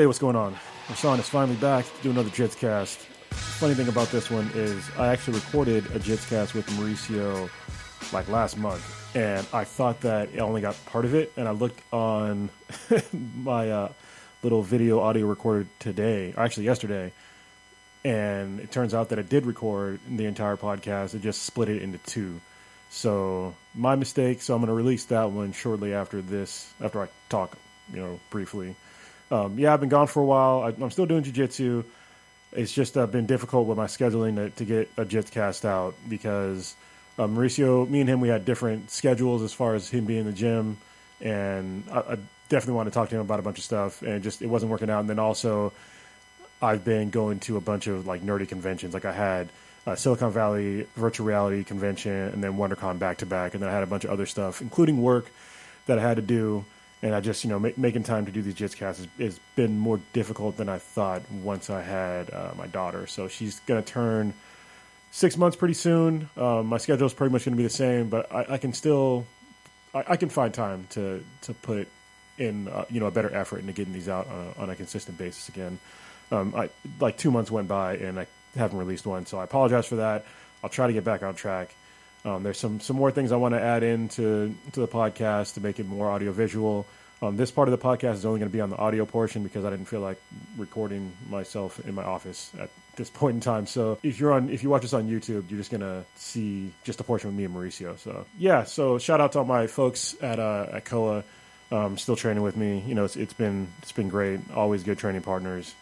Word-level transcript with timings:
Hey, 0.00 0.06
what's 0.06 0.18
going 0.18 0.34
on? 0.34 0.54
Rashawn 0.86 1.18
is 1.18 1.28
finally 1.28 1.58
back 1.58 1.84
to 1.84 2.02
do 2.02 2.10
another 2.10 2.30
Jits 2.30 2.56
cast. 2.56 3.00
Funny 3.32 3.74
thing 3.74 3.86
about 3.86 4.08
this 4.08 4.30
one 4.30 4.50
is 4.54 4.82
I 4.96 5.08
actually 5.08 5.34
recorded 5.34 5.84
a 5.94 5.98
Jits 5.98 6.26
cast 6.26 6.54
with 6.54 6.66
Mauricio 6.68 7.50
like 8.10 8.26
last 8.30 8.56
month, 8.56 9.14
and 9.14 9.46
I 9.52 9.64
thought 9.64 10.00
that 10.00 10.30
I 10.34 10.38
only 10.38 10.62
got 10.62 10.74
part 10.86 11.04
of 11.04 11.14
it, 11.14 11.34
and 11.36 11.46
I 11.46 11.50
looked 11.50 11.82
on 11.92 12.48
my 13.12 13.70
uh, 13.70 13.92
little 14.42 14.62
video 14.62 15.00
audio 15.00 15.26
recorder 15.26 15.66
today, 15.80 16.32
or 16.34 16.44
actually 16.44 16.64
yesterday, 16.64 17.12
and 18.02 18.58
it 18.58 18.72
turns 18.72 18.94
out 18.94 19.10
that 19.10 19.18
it 19.18 19.28
did 19.28 19.44
record 19.44 20.00
the 20.08 20.24
entire 20.24 20.56
podcast. 20.56 21.14
It 21.14 21.20
just 21.20 21.42
split 21.42 21.68
it 21.68 21.82
into 21.82 21.98
two. 21.98 22.40
So 22.88 23.54
my 23.74 23.96
mistake. 23.96 24.40
So 24.40 24.54
I'm 24.54 24.62
going 24.62 24.68
to 24.68 24.72
release 24.72 25.04
that 25.04 25.30
one 25.30 25.52
shortly 25.52 25.92
after 25.92 26.22
this, 26.22 26.72
after 26.80 27.02
I 27.02 27.08
talk, 27.28 27.58
you 27.92 28.00
know, 28.00 28.18
briefly. 28.30 28.76
Um, 29.30 29.58
yeah, 29.58 29.72
I've 29.72 29.80
been 29.80 29.88
gone 29.88 30.06
for 30.06 30.20
a 30.20 30.24
while. 30.24 30.62
I, 30.62 30.82
I'm 30.82 30.90
still 30.90 31.06
doing 31.06 31.22
jujitsu. 31.22 31.84
It's 32.52 32.72
just 32.72 32.96
uh, 32.96 33.06
been 33.06 33.26
difficult 33.26 33.66
with 33.66 33.78
my 33.78 33.86
scheduling 33.86 34.36
to, 34.36 34.50
to 34.50 34.64
get 34.64 34.90
a 34.96 35.04
jits 35.04 35.30
cast 35.30 35.64
out 35.64 35.94
because 36.08 36.74
um, 37.18 37.36
Mauricio, 37.36 37.88
me 37.88 38.00
and 38.00 38.08
him, 38.08 38.20
we 38.20 38.28
had 38.28 38.44
different 38.44 38.90
schedules 38.90 39.42
as 39.42 39.52
far 39.52 39.74
as 39.74 39.88
him 39.88 40.04
being 40.04 40.20
in 40.20 40.26
the 40.26 40.32
gym, 40.32 40.78
and 41.20 41.84
I, 41.92 41.98
I 41.98 42.18
definitely 42.48 42.74
wanted 42.74 42.90
to 42.90 42.94
talk 42.94 43.08
to 43.10 43.14
him 43.14 43.20
about 43.20 43.38
a 43.38 43.42
bunch 43.42 43.58
of 43.58 43.64
stuff, 43.64 44.02
and 44.02 44.22
just 44.22 44.42
it 44.42 44.46
wasn't 44.46 44.72
working 44.72 44.90
out. 44.90 45.00
And 45.00 45.08
then 45.08 45.18
also, 45.18 45.72
I've 46.60 46.84
been 46.84 47.10
going 47.10 47.38
to 47.40 47.56
a 47.56 47.60
bunch 47.60 47.86
of 47.86 48.06
like 48.06 48.22
nerdy 48.22 48.48
conventions. 48.48 48.94
Like 48.94 49.04
I 49.04 49.12
had 49.12 49.48
uh, 49.86 49.94
Silicon 49.96 50.32
Valley 50.32 50.86
virtual 50.96 51.26
reality 51.26 51.62
convention, 51.62 52.12
and 52.12 52.42
then 52.42 52.56
WonderCon 52.56 52.98
back 52.98 53.18
to 53.18 53.26
back, 53.26 53.54
and 53.54 53.62
then 53.62 53.70
I 53.70 53.72
had 53.72 53.82
a 53.82 53.86
bunch 53.86 54.04
of 54.04 54.10
other 54.10 54.26
stuff, 54.26 54.60
including 54.60 55.00
work 55.00 55.30
that 55.86 55.98
I 55.98 56.02
had 56.02 56.16
to 56.16 56.22
do. 56.22 56.64
And 57.02 57.14
I 57.14 57.20
just, 57.20 57.44
you 57.44 57.50
know, 57.50 57.58
ma- 57.58 57.70
making 57.76 58.02
time 58.02 58.26
to 58.26 58.32
do 58.32 58.42
these 58.42 58.54
jits 58.54 58.76
casts 58.76 59.00
has, 59.00 59.08
has 59.18 59.40
been 59.56 59.78
more 59.78 60.00
difficult 60.12 60.56
than 60.56 60.68
I 60.68 60.78
thought 60.78 61.22
once 61.30 61.70
I 61.70 61.80
had 61.82 62.30
uh, 62.30 62.52
my 62.56 62.66
daughter. 62.66 63.06
So 63.06 63.28
she's 63.28 63.60
going 63.60 63.82
to 63.82 63.92
turn 63.92 64.34
six 65.10 65.36
months 65.36 65.56
pretty 65.56 65.74
soon. 65.74 66.28
Um, 66.36 66.66
my 66.66 66.78
schedule 66.78 67.06
is 67.06 67.14
pretty 67.14 67.32
much 67.32 67.44
going 67.44 67.54
to 67.54 67.56
be 67.56 67.64
the 67.64 67.70
same, 67.70 68.08
but 68.08 68.32
I, 68.32 68.54
I 68.54 68.58
can 68.58 68.72
still, 68.72 69.26
I, 69.94 70.04
I, 70.08 70.16
can 70.16 70.28
find 70.28 70.52
time 70.52 70.86
to 70.90 71.24
to 71.42 71.54
put 71.54 71.88
in, 72.38 72.68
uh, 72.68 72.84
you 72.90 73.00
know, 73.00 73.06
a 73.06 73.10
better 73.10 73.34
effort 73.34 73.60
into 73.60 73.72
getting 73.72 73.92
these 73.92 74.08
out 74.08 74.28
on 74.28 74.54
a, 74.56 74.62
on 74.62 74.70
a 74.70 74.76
consistent 74.76 75.18
basis 75.18 75.48
again. 75.48 75.78
Um, 76.30 76.54
I, 76.54 76.70
like 77.00 77.16
two 77.16 77.30
months 77.30 77.50
went 77.50 77.66
by 77.68 77.96
and 77.96 78.18
I 78.20 78.26
haven't 78.56 78.78
released 78.78 79.06
one, 79.06 79.26
so 79.26 79.38
I 79.38 79.44
apologize 79.44 79.86
for 79.86 79.96
that. 79.96 80.26
I'll 80.62 80.70
try 80.70 80.86
to 80.86 80.92
get 80.92 81.04
back 81.04 81.22
on 81.22 81.34
track. 81.34 81.74
Um, 82.24 82.42
there's 82.42 82.58
some 82.58 82.80
some 82.80 82.96
more 82.96 83.10
things 83.10 83.32
I 83.32 83.36
want 83.36 83.54
to 83.54 83.60
add 83.60 83.82
into 83.82 84.54
to 84.72 84.80
the 84.80 84.88
podcast 84.88 85.54
to 85.54 85.60
make 85.60 85.78
it 85.80 85.86
more 85.86 86.10
audio 86.10 86.32
visual. 86.32 86.86
Um, 87.22 87.36
this 87.36 87.50
part 87.50 87.68
of 87.68 87.72
the 87.72 87.86
podcast 87.86 88.14
is 88.14 88.24
only 88.24 88.38
going 88.40 88.50
to 88.50 88.52
be 88.52 88.62
on 88.62 88.70
the 88.70 88.76
audio 88.76 89.04
portion 89.04 89.42
because 89.42 89.64
I 89.64 89.70
didn't 89.70 89.86
feel 89.86 90.00
like 90.00 90.20
recording 90.56 91.12
myself 91.28 91.78
in 91.86 91.94
my 91.94 92.02
office 92.04 92.50
at 92.58 92.70
this 92.96 93.10
point 93.10 93.34
in 93.34 93.40
time. 93.40 93.66
So 93.66 93.98
if 94.02 94.18
you're 94.18 94.32
on, 94.32 94.48
if 94.48 94.62
you 94.62 94.70
watch 94.70 94.82
this 94.82 94.94
on 94.94 95.06
YouTube, 95.06 95.50
you're 95.50 95.58
just 95.58 95.70
going 95.70 95.82
to 95.82 96.04
see 96.16 96.72
just 96.82 96.98
a 97.00 97.04
portion 97.04 97.28
of 97.28 97.34
me 97.34 97.44
and 97.44 97.54
Mauricio. 97.54 97.98
So 97.98 98.24
yeah, 98.38 98.64
so 98.64 98.98
shout 98.98 99.20
out 99.20 99.32
to 99.32 99.40
all 99.40 99.44
my 99.44 99.66
folks 99.66 100.16
at 100.22 100.38
uh, 100.38 100.66
at 100.72 100.86
Koa, 100.86 101.22
um, 101.70 101.98
still 101.98 102.16
training 102.16 102.42
with 102.42 102.56
me. 102.56 102.82
You 102.86 102.94
know, 102.94 103.04
it's, 103.04 103.16
it's 103.16 103.34
been 103.34 103.68
it's 103.82 103.92
been 103.92 104.08
great. 104.08 104.40
Always 104.54 104.82
good 104.82 104.98
training 104.98 105.22
partners. 105.22 105.74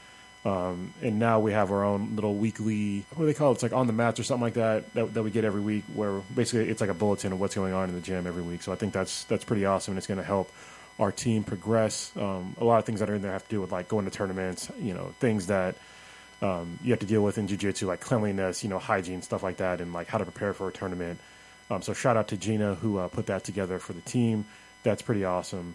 Um, 0.44 0.94
and 1.02 1.18
now 1.18 1.40
we 1.40 1.52
have 1.52 1.72
our 1.72 1.84
own 1.84 2.14
little 2.14 2.34
weekly, 2.34 3.04
what 3.10 3.24
do 3.24 3.26
they 3.26 3.34
call 3.34 3.50
it? 3.50 3.54
It's 3.54 3.62
like 3.62 3.72
on 3.72 3.86
the 3.86 3.92
mats 3.92 4.20
or 4.20 4.22
something 4.22 4.42
like 4.42 4.54
that, 4.54 4.94
that, 4.94 5.12
that 5.14 5.22
we 5.22 5.30
get 5.30 5.44
every 5.44 5.60
week 5.60 5.84
where 5.92 6.20
basically 6.34 6.68
it's 6.68 6.80
like 6.80 6.90
a 6.90 6.94
bulletin 6.94 7.32
of 7.32 7.40
what's 7.40 7.54
going 7.54 7.74
on 7.74 7.88
in 7.88 7.94
the 7.94 8.00
gym 8.00 8.26
every 8.26 8.42
week. 8.42 8.62
So 8.62 8.72
I 8.72 8.76
think 8.76 8.92
that's, 8.92 9.24
that's 9.24 9.44
pretty 9.44 9.66
awesome. 9.66 9.92
And 9.92 9.98
it's 9.98 10.06
going 10.06 10.18
to 10.18 10.24
help 10.24 10.50
our 10.98 11.12
team 11.12 11.44
progress. 11.44 12.12
Um, 12.16 12.56
a 12.60 12.64
lot 12.64 12.78
of 12.78 12.84
things 12.84 13.00
that 13.00 13.10
are 13.10 13.14
in 13.14 13.22
there 13.22 13.32
have 13.32 13.44
to 13.44 13.50
do 13.50 13.60
with 13.60 13.72
like 13.72 13.88
going 13.88 14.04
to 14.04 14.10
tournaments, 14.10 14.70
you 14.80 14.94
know, 14.94 15.12
things 15.18 15.48
that, 15.48 15.74
um, 16.40 16.78
you 16.84 16.92
have 16.92 17.00
to 17.00 17.06
deal 17.06 17.22
with 17.22 17.36
in 17.36 17.48
jiu-jitsu, 17.48 17.88
like 17.88 18.00
cleanliness, 18.00 18.62
you 18.62 18.70
know, 18.70 18.78
hygiene, 18.78 19.22
stuff 19.22 19.42
like 19.42 19.56
that, 19.56 19.80
and 19.80 19.92
like 19.92 20.06
how 20.06 20.18
to 20.18 20.24
prepare 20.24 20.54
for 20.54 20.68
a 20.68 20.72
tournament. 20.72 21.18
Um, 21.68 21.82
so 21.82 21.92
shout 21.92 22.16
out 22.16 22.28
to 22.28 22.36
Gina 22.36 22.76
who 22.76 22.98
uh, 22.98 23.08
put 23.08 23.26
that 23.26 23.42
together 23.42 23.80
for 23.80 23.92
the 23.92 24.00
team. 24.02 24.44
That's 24.84 25.02
pretty 25.02 25.24
awesome. 25.24 25.74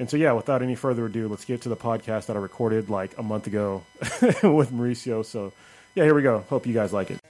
And 0.00 0.08
so, 0.08 0.16
yeah, 0.16 0.32
without 0.32 0.62
any 0.62 0.76
further 0.76 1.04
ado, 1.04 1.28
let's 1.28 1.44
get 1.44 1.60
to 1.60 1.68
the 1.68 1.76
podcast 1.76 2.24
that 2.26 2.36
I 2.36 2.38
recorded 2.38 2.88
like 2.88 3.18
a 3.18 3.22
month 3.22 3.46
ago 3.46 3.82
with 4.00 4.72
Mauricio. 4.72 5.22
So, 5.22 5.52
yeah, 5.94 6.04
here 6.04 6.14
we 6.14 6.22
go. 6.22 6.42
Hope 6.48 6.66
you 6.66 6.72
guys 6.72 6.90
like 6.90 7.10
it. 7.10 7.20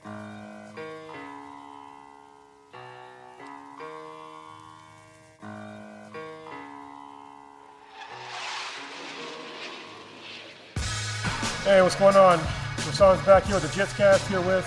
Hey, 11.65 11.81
what's 11.81 11.95
going 11.97 12.15
on? 12.15 12.39
Rashawn's 12.39 13.25
back 13.25 13.43
here 13.43 13.55
with 13.55 13.63
the 13.63 13.81
Jitscast 13.81 14.29
here 14.29 14.39
with 14.39 14.65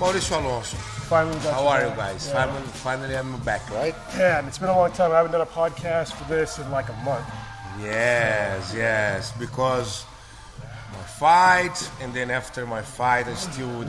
Mauricio 0.00 0.44
Alonso. 0.44 0.89
Finally, 1.10 1.34
got 1.40 1.54
How 1.54 1.66
are 1.66 1.80
back. 1.80 1.90
you 1.90 1.96
guys? 1.96 2.28
Yeah. 2.28 2.32
Finally, 2.46 2.66
finally, 2.68 3.16
I'm 3.16 3.36
back, 3.40 3.68
right? 3.72 3.96
Man, 4.16 4.44
it's 4.44 4.58
been 4.58 4.68
a 4.68 4.76
long 4.76 4.92
time. 4.92 5.10
I 5.10 5.16
haven't 5.16 5.32
done 5.32 5.40
a 5.40 5.44
podcast 5.44 6.12
for 6.12 6.22
this 6.32 6.60
in 6.60 6.70
like 6.70 6.88
a 6.88 6.92
month. 7.04 7.26
Yes, 7.82 8.72
yes. 8.72 9.32
Because 9.36 10.04
my 10.92 11.02
fight, 11.18 11.90
and 12.00 12.14
then 12.14 12.30
after 12.30 12.64
my 12.64 12.80
fight, 12.80 13.26
I 13.26 13.34
still 13.34 13.84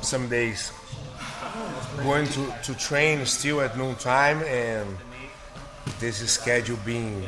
some 0.00 0.26
days 0.30 0.72
going 2.02 2.26
to, 2.28 2.54
to 2.62 2.74
train 2.76 3.26
still 3.26 3.60
at 3.60 3.76
noon 3.76 3.94
time, 3.96 4.42
and 4.44 4.88
this 6.00 6.22
is 6.22 6.30
schedule 6.30 6.78
being 6.82 7.26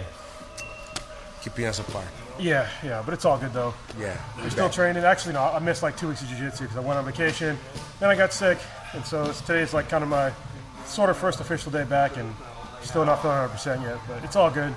keeping 1.42 1.66
us 1.66 1.78
apart. 1.78 2.06
Yeah, 2.38 2.68
yeah, 2.82 3.02
but 3.04 3.12
it's 3.12 3.26
all 3.26 3.36
good 3.36 3.52
though. 3.52 3.74
Yeah, 4.00 4.16
We're 4.38 4.48
still 4.48 4.70
training. 4.70 5.04
Actually, 5.04 5.34
no, 5.34 5.42
I 5.42 5.58
missed 5.58 5.82
like 5.82 5.96
two 5.98 6.08
weeks 6.08 6.22
of 6.22 6.28
jiu-jitsu 6.28 6.64
because 6.64 6.76
I 6.78 6.80
went 6.80 6.98
on 6.98 7.04
vacation, 7.04 7.58
then 8.00 8.08
I 8.08 8.14
got 8.16 8.32
sick, 8.32 8.58
and 8.94 9.04
so 9.04 9.22
it's- 9.22 9.40
today's 9.40 9.72
like 9.74 9.88
kind 9.88 10.02
of 10.04 10.10
my 10.10 10.32
sort 10.84 11.10
of 11.10 11.16
first 11.16 11.40
official 11.40 11.70
day 11.72 11.84
back, 11.84 12.16
and 12.16 12.32
still 12.82 13.04
not 13.04 13.20
feeling 13.22 13.36
100 13.38 13.52
percent 13.52 13.82
yet, 13.82 13.98
but 14.08 14.22
it's 14.24 14.36
all 14.36 14.50
good. 14.50 14.74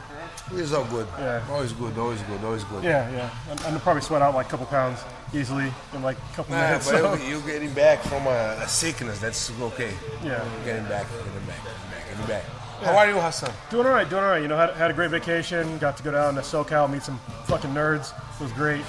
It's 0.54 0.74
all 0.74 0.86
good. 0.86 1.06
Yeah. 1.20 1.44
Always 1.52 1.74
good. 1.74 1.96
Always 1.98 2.22
good. 2.24 2.44
Always 2.44 2.64
good. 2.64 2.84
Yeah, 2.84 3.08
yeah. 3.12 3.30
I'm, 3.52 3.76
I'm 3.76 3.80
probably 3.82 4.02
sweat 4.02 4.24
out 4.24 4.34
like 4.34 4.48
a 4.48 4.50
couple 4.50 4.66
pounds 4.66 5.00
easily 5.32 5.72
in 5.94 6.02
like 6.02 6.18
a 6.18 6.36
couple 6.36 6.56
Nah, 6.56 6.62
minutes. 6.62 6.90
but 6.92 6.98
so- 7.20 7.24
you 7.26 7.40
getting 7.42 7.72
back 7.74 8.02
from 8.02 8.26
a, 8.26 8.58
a 8.64 8.68
sickness. 8.68 9.20
That's 9.20 9.52
okay. 9.62 9.94
Yeah. 10.24 10.44
Getting 10.66 10.86
back. 10.86 11.06
Getting 11.12 11.46
back. 11.46 11.64
Getting 11.64 11.90
back. 11.92 12.10
Getting 12.10 12.26
back. 12.26 12.44
How 12.82 12.98
are 12.98 13.08
you, 13.10 13.20
Hassan? 13.20 13.52
Doing 13.70 13.86
all 13.86 13.92
right, 13.92 14.10
doing 14.10 14.24
all 14.24 14.30
right. 14.30 14.42
You 14.42 14.48
know, 14.48 14.56
had, 14.58 14.72
had 14.72 14.90
a 14.90 14.94
great 14.94 15.12
vacation. 15.12 15.78
Got 15.80 15.98
to 15.98 16.04
go 16.04 16.12
down 16.12 16.34
to 16.36 16.42
SoCal, 16.42 16.90
meet 16.90 17.04
some 17.04 17.20
fucking 17.46 17.72
nerds. 17.72 18.14
It 18.40 18.44
was 18.44 18.54
great. 18.54 18.82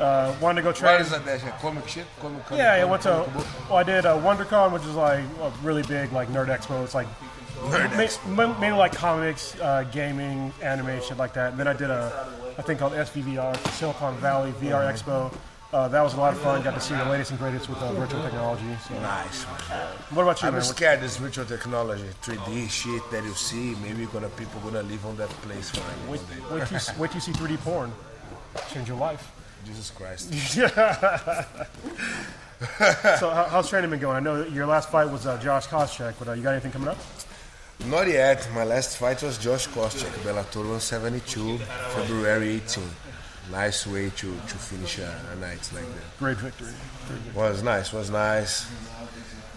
Uh, 0.00 0.34
wanted 0.40 0.62
to 0.62 0.62
go 0.62 0.72
train. 0.72 0.92
What 0.92 1.00
is 1.02 1.10
that? 1.10 1.24
That's 1.26 1.42
a 1.44 1.50
comic 1.60 1.86
shit? 1.86 2.06
Comic, 2.20 2.44
comic, 2.46 2.58
Yeah, 2.58 2.72
I 2.72 2.78
comic, 2.80 2.90
went 2.90 3.02
to. 3.02 3.44
Well, 3.68 3.76
I 3.78 3.82
did 3.82 4.06
uh, 4.06 4.16
WonderCon, 4.18 4.72
which 4.72 4.82
is 4.84 4.94
like 4.94 5.24
a 5.42 5.52
really 5.62 5.82
big 5.82 6.10
like 6.12 6.28
nerd 6.28 6.48
expo. 6.48 6.82
It's 6.82 6.94
like 6.94 7.06
Nerd 7.64 7.90
ma- 7.90 8.02
expo. 8.04 8.28
ma- 8.34 8.58
mainly 8.58 8.78
like 8.78 8.94
comics, 8.94 9.54
uh, 9.60 9.84
gaming, 9.92 10.52
anime, 10.62 11.00
shit 11.02 11.18
like 11.18 11.34
that. 11.34 11.50
And 11.50 11.60
then 11.60 11.68
I 11.68 11.74
did 11.74 11.90
a, 11.90 12.28
a 12.56 12.62
thing 12.62 12.78
called 12.78 12.94
SVVR, 12.94 13.54
Silicon 13.72 14.16
Valley 14.16 14.52
VR 14.52 14.90
Expo. 14.90 15.30
Uh, 15.72 15.86
that 15.86 16.00
was 16.02 16.14
a 16.14 16.16
lot 16.16 16.32
of 16.32 16.40
fun. 16.40 16.62
Got 16.62 16.74
to 16.74 16.80
see 16.80 16.94
the 16.94 17.04
latest 17.04 17.30
and 17.30 17.38
greatest 17.38 17.68
with 17.68 17.78
uh, 17.78 17.92
virtual 17.92 18.22
technology. 18.22 18.64
So, 18.88 18.98
Nice. 19.00 19.44
what 20.10 20.22
about 20.22 20.40
you, 20.42 20.48
I'm 20.48 20.54
man? 20.54 20.62
scared 20.62 21.00
this 21.00 21.16
virtual 21.18 21.44
technology, 21.44 22.06
3D 22.22 22.68
shit 22.70 23.08
that 23.12 23.22
you 23.22 23.34
see. 23.34 23.76
Maybe 23.82 24.06
gonna 24.06 24.28
people 24.30 24.58
gonna 24.62 24.82
live 24.82 25.04
on 25.06 25.16
that 25.18 25.28
place 25.42 25.70
for 25.70 25.82
Wait, 26.10 26.20
wait, 26.50 26.70
you, 26.72 26.78
wait 26.98 27.10
till 27.10 27.14
you 27.16 27.20
see 27.20 27.32
3D 27.32 27.58
porn. 27.58 27.92
Change 28.72 28.88
your 28.88 28.96
life. 28.96 29.30
Jesus 29.64 29.90
Christ. 29.90 30.32
So, 33.18 33.30
how, 33.30 33.44
how's 33.44 33.70
training 33.70 33.88
been 33.88 34.00
going? 34.00 34.16
I 34.16 34.20
know 34.20 34.44
your 34.44 34.66
last 34.66 34.90
fight 34.90 35.10
was 35.10 35.26
uh, 35.26 35.38
Josh 35.38 35.66
Koscheck, 35.66 36.14
but 36.18 36.28
uh, 36.28 36.32
you 36.32 36.42
got 36.42 36.50
anything 36.50 36.72
coming 36.72 36.88
up? 36.88 36.98
Not 37.86 38.06
yet. 38.06 38.46
My 38.54 38.64
last 38.64 38.98
fight 38.98 39.22
was 39.22 39.38
Josh 39.38 39.66
Koscheck, 39.68 40.12
Bellator 40.22 40.56
172, 40.56 41.56
February 41.56 42.56
18. 42.56 42.84
Nice 43.50 43.86
way 43.86 44.10
to, 44.10 44.26
to 44.26 44.58
finish 44.58 44.98
a, 44.98 45.20
a 45.32 45.36
night 45.36 45.70
like 45.74 45.86
that. 45.86 46.18
Great 46.18 46.36
victory. 46.36 46.68
Great 47.06 47.18
victory. 47.20 47.42
Was 47.42 47.62
nice, 47.62 47.92
was 47.92 48.10
nice. 48.10 48.70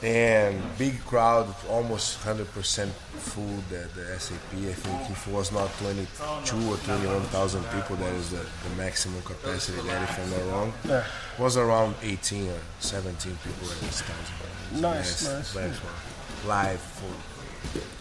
And 0.04 0.62
big 0.78 1.00
crowd, 1.06 1.48
almost 1.70 2.20
100% 2.20 2.90
full 2.90 3.46
the, 3.70 3.88
the 3.96 4.20
SAP. 4.20 4.38
I 4.54 4.74
think 4.74 5.10
if 5.10 5.28
it 5.28 5.34
was 5.34 5.52
not 5.54 5.72
22 5.78 6.56
or 6.70 6.76
21,000 6.76 7.64
people, 7.72 7.96
that 7.96 8.14
is 8.16 8.32
the, 8.32 8.38
the 8.38 8.76
maximum 8.76 9.22
capacity 9.22 9.82
there, 9.82 10.04
if 10.04 10.20
I'm 10.20 10.30
not 10.30 10.54
wrong. 10.54 10.74
Yeah. 10.84 11.06
was 11.40 11.56
around 11.56 11.96
18 12.02 12.50
or 12.50 12.60
17 12.80 13.38
people 13.44 13.72
at 13.72 13.80
this 13.80 14.02
time. 14.02 14.82
Nice, 14.82 15.30
nice. 15.30 15.56
one. 15.56 16.50
Live, 16.50 16.82
for, 16.82 17.33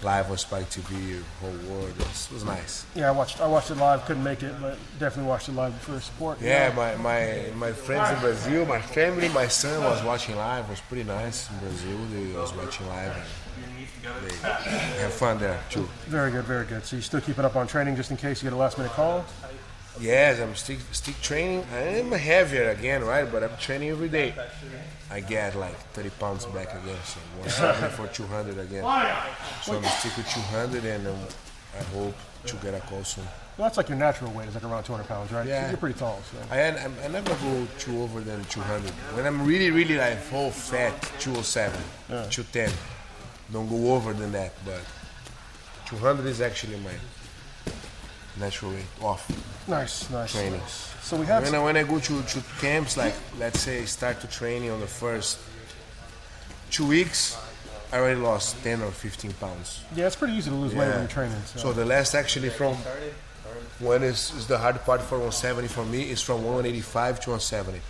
live 0.03 0.31
on 0.31 0.37
Spike 0.37 0.69
TV, 0.69 1.23
whole 1.41 1.50
world. 1.69 1.91
It 1.91 1.99
was, 1.99 2.29
it 2.31 2.35
was 2.35 2.44
nice. 2.44 2.87
Yeah, 2.94 3.09
I 3.09 3.12
watched. 3.12 3.41
I 3.41 3.47
watched 3.47 3.70
it 3.70 3.76
live. 3.76 4.05
Couldn't 4.05 4.25
make 4.25 4.43
it, 4.43 4.55
but 4.61 4.76
definitely 4.99 5.29
watched 5.29 5.49
it 5.49 5.53
live 5.53 5.75
for 5.76 5.99
support. 6.00 6.41
Yeah, 6.41 6.73
my, 6.75 6.97
my, 6.97 7.44
my 7.56 7.73
friends 7.73 8.11
in 8.14 8.20
Brazil, 8.20 8.67
my 8.67 8.81
family, 8.81 9.29
my 9.29 9.49
son 9.49 9.82
was 9.85 10.03
watching 10.03 10.37
live. 10.37 10.64
It 10.67 10.70
was 10.70 10.81
pretty 10.81 11.05
nice 11.05 11.50
in 11.50 11.59
Brazil. 11.59 11.99
They 12.12 12.32
was 12.37 12.53
watching 12.55 12.87
live. 12.88 13.17
And 14.05 14.26
they 14.29 15.03
have 15.03 15.12
fun 15.12 15.38
there 15.38 15.61
too. 15.70 15.88
Very 16.06 16.32
good, 16.32 16.44
very 16.44 16.67
good. 16.67 16.85
So 16.85 16.97
you 16.97 17.03
still 17.03 17.20
keep 17.20 17.38
it 17.38 17.44
up 17.44 17.55
on 17.55 17.67
training 17.67 17.94
just 17.94 18.11
in 18.11 18.17
case 18.17 18.43
you 18.43 18.47
get 18.50 18.55
a 18.55 18.58
last 18.58 18.79
minute 18.79 18.93
call. 18.93 19.25
Yes, 20.00 20.41
I'm 20.41 20.55
stick 20.55 20.79
stick 20.93 21.21
training. 21.21 21.65
I'm 21.75 22.11
heavier 22.12 22.71
again, 22.71 23.05
right? 23.05 23.31
But 23.31 23.43
I'm 23.44 23.56
training 23.59 23.91
every 23.91 24.09
day. 24.09 24.35
I 25.11 25.21
get 25.21 25.55
like 25.55 25.77
30 25.93 26.11
pounds 26.19 26.47
back 26.47 26.71
again, 26.71 26.97
so 27.05 27.21
170 27.41 27.89
for 27.97 28.06
200 28.09 28.59
again. 28.59 28.83
So 29.62 29.77
I'm 29.77 29.85
stick 29.85 30.17
with 30.17 30.29
200, 30.29 30.85
and 30.85 31.06
um, 31.09 31.15
I 31.79 31.83
hope 31.94 32.15
to 32.47 32.56
get 32.56 32.75
a 32.75 32.81
call 32.81 33.05
soon. 33.05 33.25
Well, 33.59 33.67
that's 33.69 33.77
like 33.77 33.91
your 33.91 33.99
natural 33.99 34.33
weight 34.33 34.49
is 34.49 34.55
like 34.55 34.65
around 34.65 34.85
200 34.85 35.06
pounds, 35.06 35.31
right? 35.31 35.47
Yeah. 35.47 35.69
You're 35.69 35.77
pretty 35.77 35.99
tall, 35.99 36.21
so. 36.31 36.39
I, 36.50 36.61
I, 36.62 36.91
I 37.05 37.09
never 37.09 37.29
go 37.35 37.67
too 37.79 38.00
over 38.00 38.21
than 38.21 38.43
200. 38.44 38.91
When 39.15 39.27
I'm 39.27 39.47
really, 39.47 39.71
really 39.71 39.99
like 39.99 40.17
full 40.19 40.50
fat, 40.50 40.99
207, 41.21 41.79
210. 42.09 42.73
Don't 43.53 43.69
go 43.69 43.94
over 43.94 44.15
than 44.15 44.33
that, 44.33 44.55
but 44.65 44.81
200 45.87 46.25
is 46.25 46.41
actually 46.41 46.79
my 46.79 46.93
natural 48.38 48.73
weight 48.73 48.87
off 49.02 49.29
Nice, 49.69 50.08
nice. 50.11 50.32
training. 50.32 50.61
So 51.02 51.17
we 51.17 51.26
have 51.26 51.44
When 51.44 51.55
I, 51.55 51.62
when 51.62 51.76
I 51.76 51.82
go 51.82 51.99
to, 51.99 52.23
to 52.23 52.43
camps, 52.61 52.96
like 52.96 53.14
let's 53.38 53.61
say 53.61 53.84
start 53.84 54.20
to 54.23 54.26
training 54.26 54.70
on 54.70 54.81
the 54.81 54.87
first 54.87 55.38
two 56.70 56.87
weeks, 56.87 57.37
I 57.93 57.99
already 57.99 58.20
lost 58.20 58.62
10 58.64 58.81
or 58.82 58.90
15 58.90 59.32
pounds. 59.34 59.82
yeah, 59.94 60.06
it's 60.06 60.17
pretty 60.17 60.34
easy 60.34 60.50
to 60.50 60.56
lose 60.56 60.73
weight 60.75 60.88
when 60.88 60.99
you're 61.00 61.08
training. 61.08 61.37
So, 61.46 61.58
So 61.58 61.73
the 61.73 61.84
last 61.84 62.14
actually 62.14 62.49
from 62.50 62.75
when 63.79 64.02
is, 64.02 64.32
is 64.34 64.46
the 64.46 64.58
hard 64.58 64.81
part 64.84 65.00
for 65.02 65.17
170 65.19 65.69
for 65.69 65.84
me 65.84 66.08
is 66.11 66.23
from 66.23 66.37
185 66.44 67.20
to 67.20 67.31
170. 67.31 67.81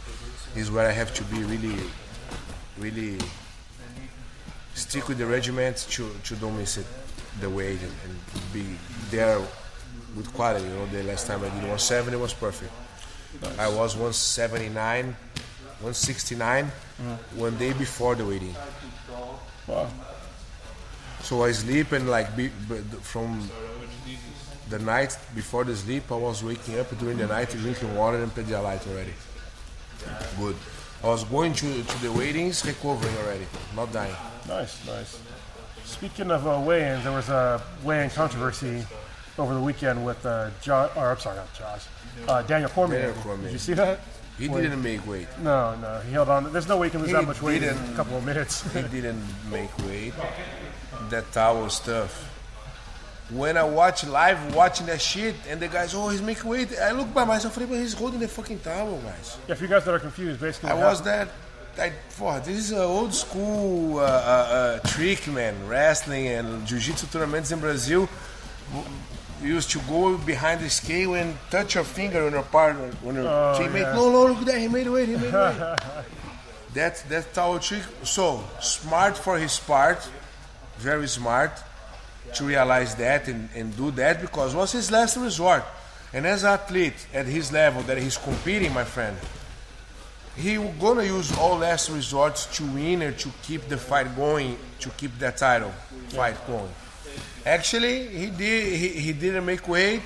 Is 0.57 0.71
where 0.71 0.87
I 0.89 0.93
have 0.93 1.15
to 1.15 1.25
be 1.25 1.43
really, 1.45 1.77
really 2.79 3.19
stick 4.75 5.09
with 5.09 5.19
the 5.19 5.27
regiment 5.27 5.87
to, 5.91 6.11
to 6.25 6.35
don't 6.37 6.57
miss 6.59 6.77
it 6.79 6.87
the 7.41 7.49
weight 7.49 7.81
and, 7.81 7.93
and 8.05 8.53
be 8.53 8.77
there 9.11 9.41
with 10.17 10.33
quality. 10.35 10.65
You 10.65 10.71
know, 10.71 10.87
the 10.87 11.03
last 11.05 11.27
time 11.27 11.41
I 11.41 11.45
did 11.45 11.55
170 11.55 12.17
was 12.17 12.35
perfect. 12.35 12.73
I 13.59 13.69
was 13.69 13.95
179, 13.97 15.05
169 15.07 16.71
one 17.37 17.57
day 17.57 17.73
before 17.73 18.15
the 18.15 18.25
weigh-in. 18.25 18.55
wow. 19.67 19.89
So 21.23 21.45
I 21.45 21.53
sleep 21.53 21.93
and 21.93 22.09
like 22.11 22.37
be, 22.37 22.49
b- 22.49 22.77
from 23.01 23.49
the 24.69 24.79
night 24.81 25.17
before 25.35 25.65
the 25.65 25.75
sleep, 25.77 26.11
I 26.11 26.17
was 26.17 26.43
waking 26.43 26.79
up 26.79 26.97
during 26.99 27.17
the 27.17 27.27
night 27.27 27.51
drinking 27.51 27.95
water 27.97 28.23
and 28.23 28.33
Pedialyte 28.35 28.87
already. 28.91 29.15
Good. 30.39 30.57
I 31.03 31.07
was 31.07 31.25
going 31.25 31.53
to, 31.55 31.83
to 31.83 32.03
the 32.03 32.13
weightings, 32.13 32.65
recovering 32.67 33.17
already, 33.19 33.47
not 33.75 33.93
dying. 33.93 34.15
Nice, 34.49 34.85
nice. 34.87 35.19
Speaking 35.85 36.31
of 36.31 36.47
uh, 36.47 36.61
weigh-ins, 36.65 37.03
there 37.05 37.13
was 37.13 37.29
a 37.29 37.61
weigh-in 37.83 38.11
controversy 38.11 38.85
over 39.39 39.55
the 39.55 39.61
weekend 39.61 40.05
with 40.05 40.25
uh, 40.27 40.51
Josh, 40.61 40.91
or 40.97 41.11
I'm 41.13 41.19
sorry, 41.19 41.37
not 41.37 41.53
Josh, 41.55 41.85
uh, 42.29 42.43
Daniel 42.43 42.71
Cormier. 42.71 43.01
Daniel 43.07 43.23
Cormier. 43.23 43.45
Did 43.45 43.53
you 43.53 43.59
see 43.59 43.75
that? 43.75 44.01
He 44.39 44.49
Wait. 44.49 44.63
didn't 44.63 44.83
make 44.83 45.07
weight. 45.07 45.29
No, 45.43 45.75
no, 45.77 46.01
he 46.01 46.13
held 46.13 46.29
on. 46.29 46.53
There's 46.53 46.67
no 46.69 46.77
way 46.79 46.87
he 46.89 46.91
can 46.91 47.01
lose 47.01 47.11
He 47.11 47.15
that 47.15 47.27
much 47.27 47.43
weight 47.43 47.63
in 47.63 47.75
didn't. 47.75 47.93
a 47.93 47.97
couple 47.97 48.17
of 48.17 48.25
minutes. 48.25 48.63
He 48.75 48.83
didn't 49.01 49.23
make 49.51 49.77
weight. 49.87 50.15
That 51.11 51.31
towel 51.33 51.69
stuff. 51.71 52.29
When 53.31 53.57
I 53.57 53.65
watch 53.65 54.05
live, 54.07 54.55
watching 54.55 54.87
that 54.87 55.01
shit, 55.01 55.35
and 55.49 55.59
the 55.61 55.69
guys, 55.69 55.95
oh, 55.95 56.09
he's 56.09 56.21
making 56.21 56.49
weight. 56.51 56.69
I 56.79 56.91
look 56.93 57.13
by 57.15 57.25
myself, 57.25 57.59
but 57.59 57.69
he's 57.69 57.95
holding 57.95 58.21
the 58.21 58.29
fucking 58.29 58.61
towel, 58.61 58.99
guys. 59.01 59.39
yeah, 59.49 59.55
for 59.55 59.65
you 59.65 59.71
guys 59.71 59.85
that 59.85 59.95
are 59.95 59.99
confused, 59.99 60.41
basically, 60.41 60.71
I 60.71 60.75
what 60.75 60.85
was 60.85 61.01
happened- 61.01 61.31
that. 61.31 61.35
I, 61.79 61.93
for 62.11 62.39
this 62.41 62.59
is 62.59 62.73
an 62.73 62.79
old 62.81 63.15
school 63.15 63.99
uh, 63.99 64.03
uh, 64.03 64.05
uh, 64.05 64.79
trick, 64.89 65.27
man. 65.29 65.55
Wrestling 65.67 66.27
and 66.29 66.67
jiu-jitsu 66.67 67.07
tournaments 67.07 67.51
in 67.51 67.61
Brazil. 67.61 68.11
Used 69.43 69.71
to 69.73 69.79
go 69.81 70.17
behind 70.19 70.61
the 70.61 70.71
scale 70.71 71.15
and 71.15 71.37
touch 71.51 71.75
your 71.75 71.85
finger 71.85 72.25
on 72.27 72.33
your 72.33 72.43
partner, 72.45 72.91
on 73.07 73.15
your 73.17 73.27
Oh, 73.27 73.59
teammate. 73.59 73.81
yeah. 73.81 73.95
No, 73.95 74.11
no, 74.11 74.27
look 74.27 74.39
at 74.39 74.47
that. 74.47 74.59
He 74.59 74.69
made 74.69 74.89
weight. 74.89 75.09
He 75.09 75.17
made 75.17 75.33
weight. 75.33 75.79
that's 76.75 77.03
that's 77.03 77.37
our 77.39 77.59
trick. 77.59 77.83
So 78.05 78.43
smart 78.61 79.17
for 79.19 79.39
his 79.39 79.59
part, 79.59 80.09
very 80.79 81.09
smart 81.09 81.51
to 82.35 82.45
realize 82.45 82.95
that 82.97 83.27
and, 83.29 83.49
and 83.55 83.77
do 83.77 83.91
that 83.93 84.21
because 84.21 84.55
it 84.55 84.57
was 84.57 84.73
his 84.73 84.91
last 84.91 85.17
resort. 85.17 85.65
And 86.15 86.27
as 86.27 86.45
an 86.45 86.51
athlete 86.51 87.07
at 87.13 87.27
his 87.27 87.51
level 87.53 87.83
that 87.83 87.99
he's 87.99 88.17
competing, 88.17 88.73
my 88.73 88.85
friend, 88.85 89.17
he 90.37 90.55
gonna 90.81 91.03
use 91.05 91.37
all 91.37 91.59
last 91.59 91.91
resorts 91.91 92.47
to 92.57 92.65
win 92.65 93.03
or 93.03 93.13
to 93.13 93.29
keep 93.43 93.69
the 93.69 93.77
fight 93.77 94.15
going, 94.15 94.57
to 94.81 94.89
keep 94.91 95.19
that 95.19 95.37
title 95.37 95.73
fight 96.09 96.37
going. 96.47 96.71
Actually, 97.45 98.07
he 98.09 98.27
did. 98.31 98.77
He, 98.77 98.89
he 98.89 99.13
didn't 99.13 99.45
make 99.45 99.67
weight. 99.69 100.01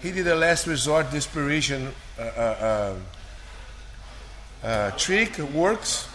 He 0.00 0.10
did 0.10 0.26
a 0.26 0.34
last 0.34 0.66
resort 0.66 1.10
desperation 1.10 1.92
uh, 2.18 2.22
uh, 2.22 2.94
uh, 4.62 4.66
uh, 4.66 4.90
trick. 4.92 5.38
Works. 5.38 6.08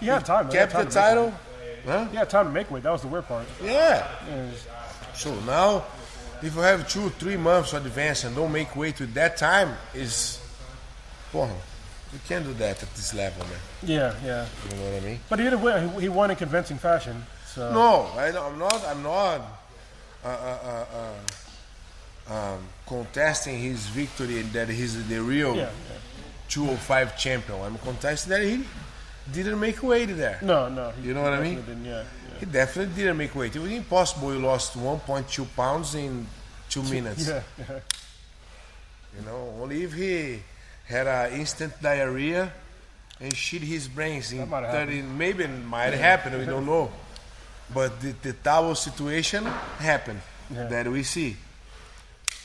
You 0.00 0.12
had 0.12 0.24
time. 0.24 0.46
man. 0.46 0.52
You 0.54 0.60
had 0.60 0.70
Kept 0.70 0.72
the 0.72 0.78
to 0.78 0.84
make 0.84 0.92
title. 0.94 1.34
Huh? 1.86 2.04
Had 2.08 2.30
time 2.30 2.46
to 2.46 2.52
make 2.52 2.70
weight. 2.70 2.82
That 2.82 2.90
was 2.92 3.02
the 3.02 3.08
weird 3.08 3.26
part. 3.26 3.46
Yeah. 3.62 4.06
So 5.14 5.34
now, 5.40 5.84
if 6.42 6.54
you 6.54 6.60
have 6.60 6.88
two, 6.88 7.08
three 7.10 7.36
months 7.36 7.72
advance 7.72 8.24
and 8.24 8.36
don't 8.36 8.52
make 8.52 8.74
weight 8.76 9.00
with 9.00 9.14
that 9.14 9.36
time, 9.36 9.74
is, 9.94 10.40
porra, 11.32 11.50
you 12.12 12.18
can't 12.28 12.44
do 12.44 12.52
that 12.54 12.82
at 12.82 12.94
this 12.94 13.14
level, 13.14 13.44
man. 13.44 13.52
yeah, 13.82 14.14
yeah. 14.24 14.46
You 14.70 14.76
know 14.76 14.84
what 14.90 15.02
I 15.02 15.06
mean? 15.06 15.20
But 15.28 15.38
he 15.38 15.48
did 15.50 15.62
win. 15.62 15.88
He- 15.94 16.00
He 16.02 16.08
won 16.08 16.30
in 16.30 16.36
convincing 16.36 16.76
fashion. 16.78 17.24
So 17.46 17.72
No, 17.72 18.10
I, 18.16 18.28
I'm 18.28 18.58
not. 18.58 18.84
I'm 18.86 19.02
not 19.02 19.40
uh, 20.24 20.28
uh, 20.28 20.84
uh, 20.92 22.30
uh, 22.30 22.54
um, 22.54 22.58
contesting 22.86 23.58
his 23.58 23.86
victory 23.88 24.42
that 24.42 24.68
he's 24.68 25.08
the 25.08 25.20
real 25.20 25.56
yeah, 25.56 25.70
205 26.48 27.18
champion. 27.18 27.60
I'm 27.60 27.78
contesting 27.78 28.30
that 28.30 28.42
he 28.42 28.64
didn't 29.32 29.58
make 29.58 29.82
weight 29.82 30.06
there. 30.06 30.38
No, 30.42 30.68
no. 30.68 30.90
he 30.90 31.08
You 31.08 31.14
know 31.14 31.22
what 31.22 31.32
I 31.32 31.42
mean? 31.42 31.56
Didn't, 31.56 31.84
yeah, 31.84 32.04
He 32.38 32.46
definitely 32.46 32.94
didn't 32.94 33.16
make 33.16 33.34
weight. 33.34 33.54
It 33.56 33.60
was 33.60 33.70
impossible. 33.70 34.32
He 34.32 34.38
lost 34.38 34.78
1.2 34.78 35.46
pounds 35.56 35.94
in 35.94 36.26
two 36.68 36.82
minutes. 36.84 37.28
yeah. 37.28 37.42
yeah, 37.58 37.64
yeah. 37.68 37.80
You 39.18 39.26
know, 39.26 39.54
only 39.60 39.82
if 39.82 39.92
he 39.92 40.40
had 40.86 41.06
an 41.06 41.32
instant 41.32 41.72
diarrhea 41.82 42.52
and 43.20 43.34
shit 43.36 43.62
his 43.62 43.88
brains 43.88 44.32
in 44.32 44.48
might 44.48 44.62
have 44.64 44.72
30, 44.88 45.02
maybe 45.02 45.44
it 45.44 45.48
might 45.48 45.94
happen, 45.94 46.38
we 46.38 46.44
don't 46.44 46.66
know. 46.66 46.90
But 47.74 48.00
the, 48.00 48.12
the 48.22 48.32
towel 48.32 48.74
situation 48.74 49.44
happened 49.78 50.20
Yeah. 50.52 50.66
that 50.66 50.88
we 50.88 51.02
see. 51.04 51.36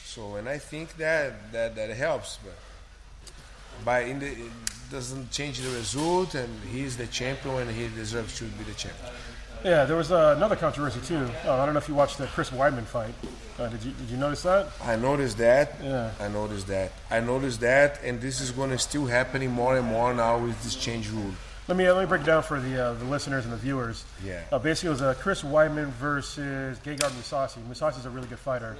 So, 0.06 0.36
and 0.36 0.48
I 0.48 0.60
think 0.60 0.96
that 0.98 1.52
that, 1.52 1.76
that 1.76 1.90
helps. 1.90 2.38
But 2.44 2.56
by 3.84 4.02
in 4.02 4.20
the, 4.20 4.28
it 4.28 4.52
doesn't 4.92 5.32
change 5.32 5.60
the 5.60 5.70
result, 5.76 6.36
and 6.36 6.50
he's 6.72 6.96
the 6.98 7.08
champion, 7.08 7.58
and 7.68 7.72
he 7.72 7.88
deserves 7.96 8.38
to 8.38 8.46
be 8.46 8.64
the 8.64 8.74
champion. 8.74 9.12
Yeah, 9.64 9.84
there 9.86 9.98
was 9.98 10.12
uh, 10.12 10.36
another 10.38 10.56
controversy 10.56 11.00
too. 11.02 11.28
Uh, 11.44 11.54
I 11.54 11.66
don't 11.66 11.74
know 11.74 11.80
if 11.80 11.90
you 11.90 11.96
watched 11.96 12.20
the 12.20 12.28
Chris 12.28 12.52
Weidman 12.52 12.84
fight. 12.86 13.16
Uh, 13.58 13.68
did 13.68 13.84
you 13.84 13.92
Did 13.94 14.10
you 14.12 14.18
notice 14.18 14.44
that? 14.44 14.68
I 14.84 14.96
noticed 14.96 15.38
that. 15.40 15.76
Yeah. 15.82 16.12
I 16.20 16.28
noticed 16.28 16.68
that. 16.68 16.92
I 17.10 17.20
noticed 17.20 17.60
that, 17.62 18.00
and 18.04 18.22
this 18.22 18.42
is 18.42 18.52
going 18.52 18.70
to 18.70 18.78
still 18.78 19.08
happening 19.08 19.50
more 19.52 19.76
and 19.78 19.88
more 19.88 20.14
now 20.14 20.38
with 20.38 20.62
this 20.64 20.76
change 20.76 21.10
rule. 21.10 21.34
Let 21.68 21.78
me 21.78 21.92
let 21.92 22.02
me 22.02 22.08
break 22.08 22.22
it 22.22 22.26
down 22.26 22.44
for 22.44 22.60
the 22.60 22.86
uh, 22.86 22.94
the 22.94 23.06
listeners 23.06 23.46
and 23.46 23.54
the 23.54 23.58
viewers. 23.58 24.06
Yeah. 24.24 24.44
Uh, 24.52 24.60
basically, 24.60 24.90
it 24.90 24.92
was 24.92 25.02
uh, 25.02 25.16
Chris 25.16 25.42
Weidman 25.42 25.88
versus 25.88 26.78
Gegard 26.80 27.12
Mousasi. 27.12 27.58
Mousasi's 27.68 28.06
a 28.06 28.10
really 28.12 28.28
good 28.28 28.38
fighter, 28.40 28.78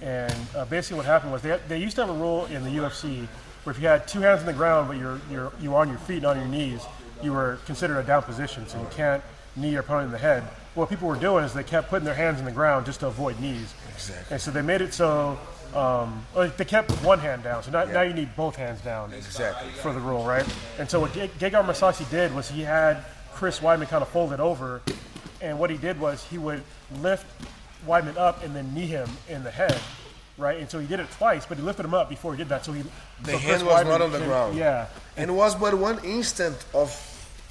and 0.00 0.34
uh, 0.56 0.64
basically 0.64 0.96
what 0.96 1.06
happened 1.06 1.30
was 1.32 1.42
they 1.42 1.58
they 1.68 1.78
used 1.78 1.96
to 1.96 2.06
have 2.06 2.14
a 2.14 2.18
rule 2.18 2.46
in 2.46 2.64
the 2.64 2.70
UFC 2.70 3.26
where 3.64 3.74
if 3.74 3.80
you 3.80 3.86
had 3.86 4.08
two 4.08 4.20
hands 4.20 4.40
on 4.40 4.46
the 4.46 4.52
ground 4.54 4.88
but 4.88 4.96
you're 4.96 5.20
you're 5.30 5.52
you 5.60 5.72
were 5.72 5.76
on 5.76 5.90
your 5.90 5.98
feet, 5.98 6.22
not 6.22 6.36
on 6.36 6.42
your 6.42 6.50
knees, 6.50 6.82
you 7.22 7.32
were 7.32 7.58
considered 7.66 7.98
a 7.98 8.02
down 8.02 8.22
position, 8.22 8.66
so 8.66 8.80
you 8.80 8.88
can't 8.92 9.22
knee 9.54 9.70
your 9.70 9.80
opponent 9.80 10.06
in 10.06 10.12
the 10.12 10.18
head. 10.18 10.42
What 10.74 10.88
people 10.88 11.08
were 11.08 11.16
doing 11.16 11.44
is 11.44 11.52
they 11.52 11.62
kept 11.62 11.90
putting 11.90 12.06
their 12.06 12.14
hands 12.14 12.38
on 12.38 12.46
the 12.46 12.50
ground 12.52 12.86
just 12.86 13.00
to 13.00 13.08
avoid 13.08 13.38
knees. 13.40 13.74
Exactly. 13.92 14.34
And 14.34 14.40
so 14.40 14.50
they 14.50 14.62
made 14.62 14.80
it 14.80 14.94
so 14.94 15.38
um, 15.74 16.24
like 16.34 16.56
they 16.56 16.64
kept 16.64 16.90
one 17.04 17.18
hand 17.18 17.42
down. 17.42 17.62
So 17.62 17.70
now, 17.70 17.84
now 17.84 18.02
you 18.02 18.12
need 18.12 18.34
both 18.36 18.56
hands 18.56 18.80
down 18.82 19.12
Exactly. 19.12 19.70
for 19.72 19.92
the 19.92 20.00
rule, 20.00 20.24
right? 20.24 20.46
And 20.78 20.88
so 20.90 21.00
what 21.00 21.12
Ge- 21.12 21.30
Gegard 21.38 21.64
Mousasi 21.66 22.08
did 22.10 22.34
was 22.34 22.48
he 22.50 22.62
had 22.62 23.04
Chris 23.34 23.60
Weidman 23.60 23.88
kind 23.88 24.02
of 24.02 24.08
folded 24.08 24.40
over, 24.40 24.82
and 25.40 25.58
what 25.58 25.70
he 25.70 25.76
did 25.76 25.98
was 25.98 26.22
he 26.24 26.38
would 26.38 26.62
lift 27.00 27.26
Weidman 27.86 28.16
up 28.16 28.44
and 28.44 28.54
then 28.54 28.72
knee 28.74 28.86
him 28.86 29.08
in 29.28 29.42
the 29.44 29.50
head, 29.50 29.78
right? 30.38 30.58
And 30.58 30.70
so 30.70 30.78
he 30.78 30.86
did 30.86 31.00
it 31.00 31.10
twice, 31.12 31.46
but 31.46 31.56
he 31.56 31.62
lifted 31.64 31.84
him 31.84 31.94
up 31.94 32.08
before 32.08 32.32
he 32.34 32.38
did 32.38 32.48
that. 32.50 32.64
So 32.64 32.72
he 32.72 32.82
The 33.22 33.32
so 33.32 33.38
hand 33.38 33.62
was 33.66 33.74
Weidman 33.82 33.88
not 33.88 34.02
on 34.02 34.12
the 34.12 34.18
ground. 34.20 34.56
Yeah, 34.56 34.86
And 35.16 35.30
it 35.30 35.34
was 35.34 35.54
but 35.54 35.74
one 35.74 35.98
instant 36.04 36.56
of 36.74 36.90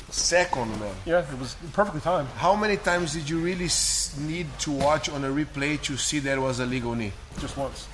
second, 0.09 0.69
man. 0.79 0.93
yeah, 1.05 1.19
it 1.31 1.39
was 1.39 1.55
perfectly 1.73 2.01
timed. 2.01 2.27
How 2.37 2.55
many 2.55 2.77
times 2.77 3.13
did 3.13 3.29
you 3.29 3.39
really 3.39 3.65
s- 3.65 4.15
need 4.19 4.47
to 4.59 4.71
watch 4.71 5.09
on 5.09 5.23
a 5.23 5.29
replay 5.29 5.81
to 5.83 5.97
see 5.97 6.19
that 6.19 6.37
was 6.39 6.59
a 6.59 6.65
legal 6.65 6.93
knee? 6.95 7.13
just 7.39 7.55
once. 7.57 7.87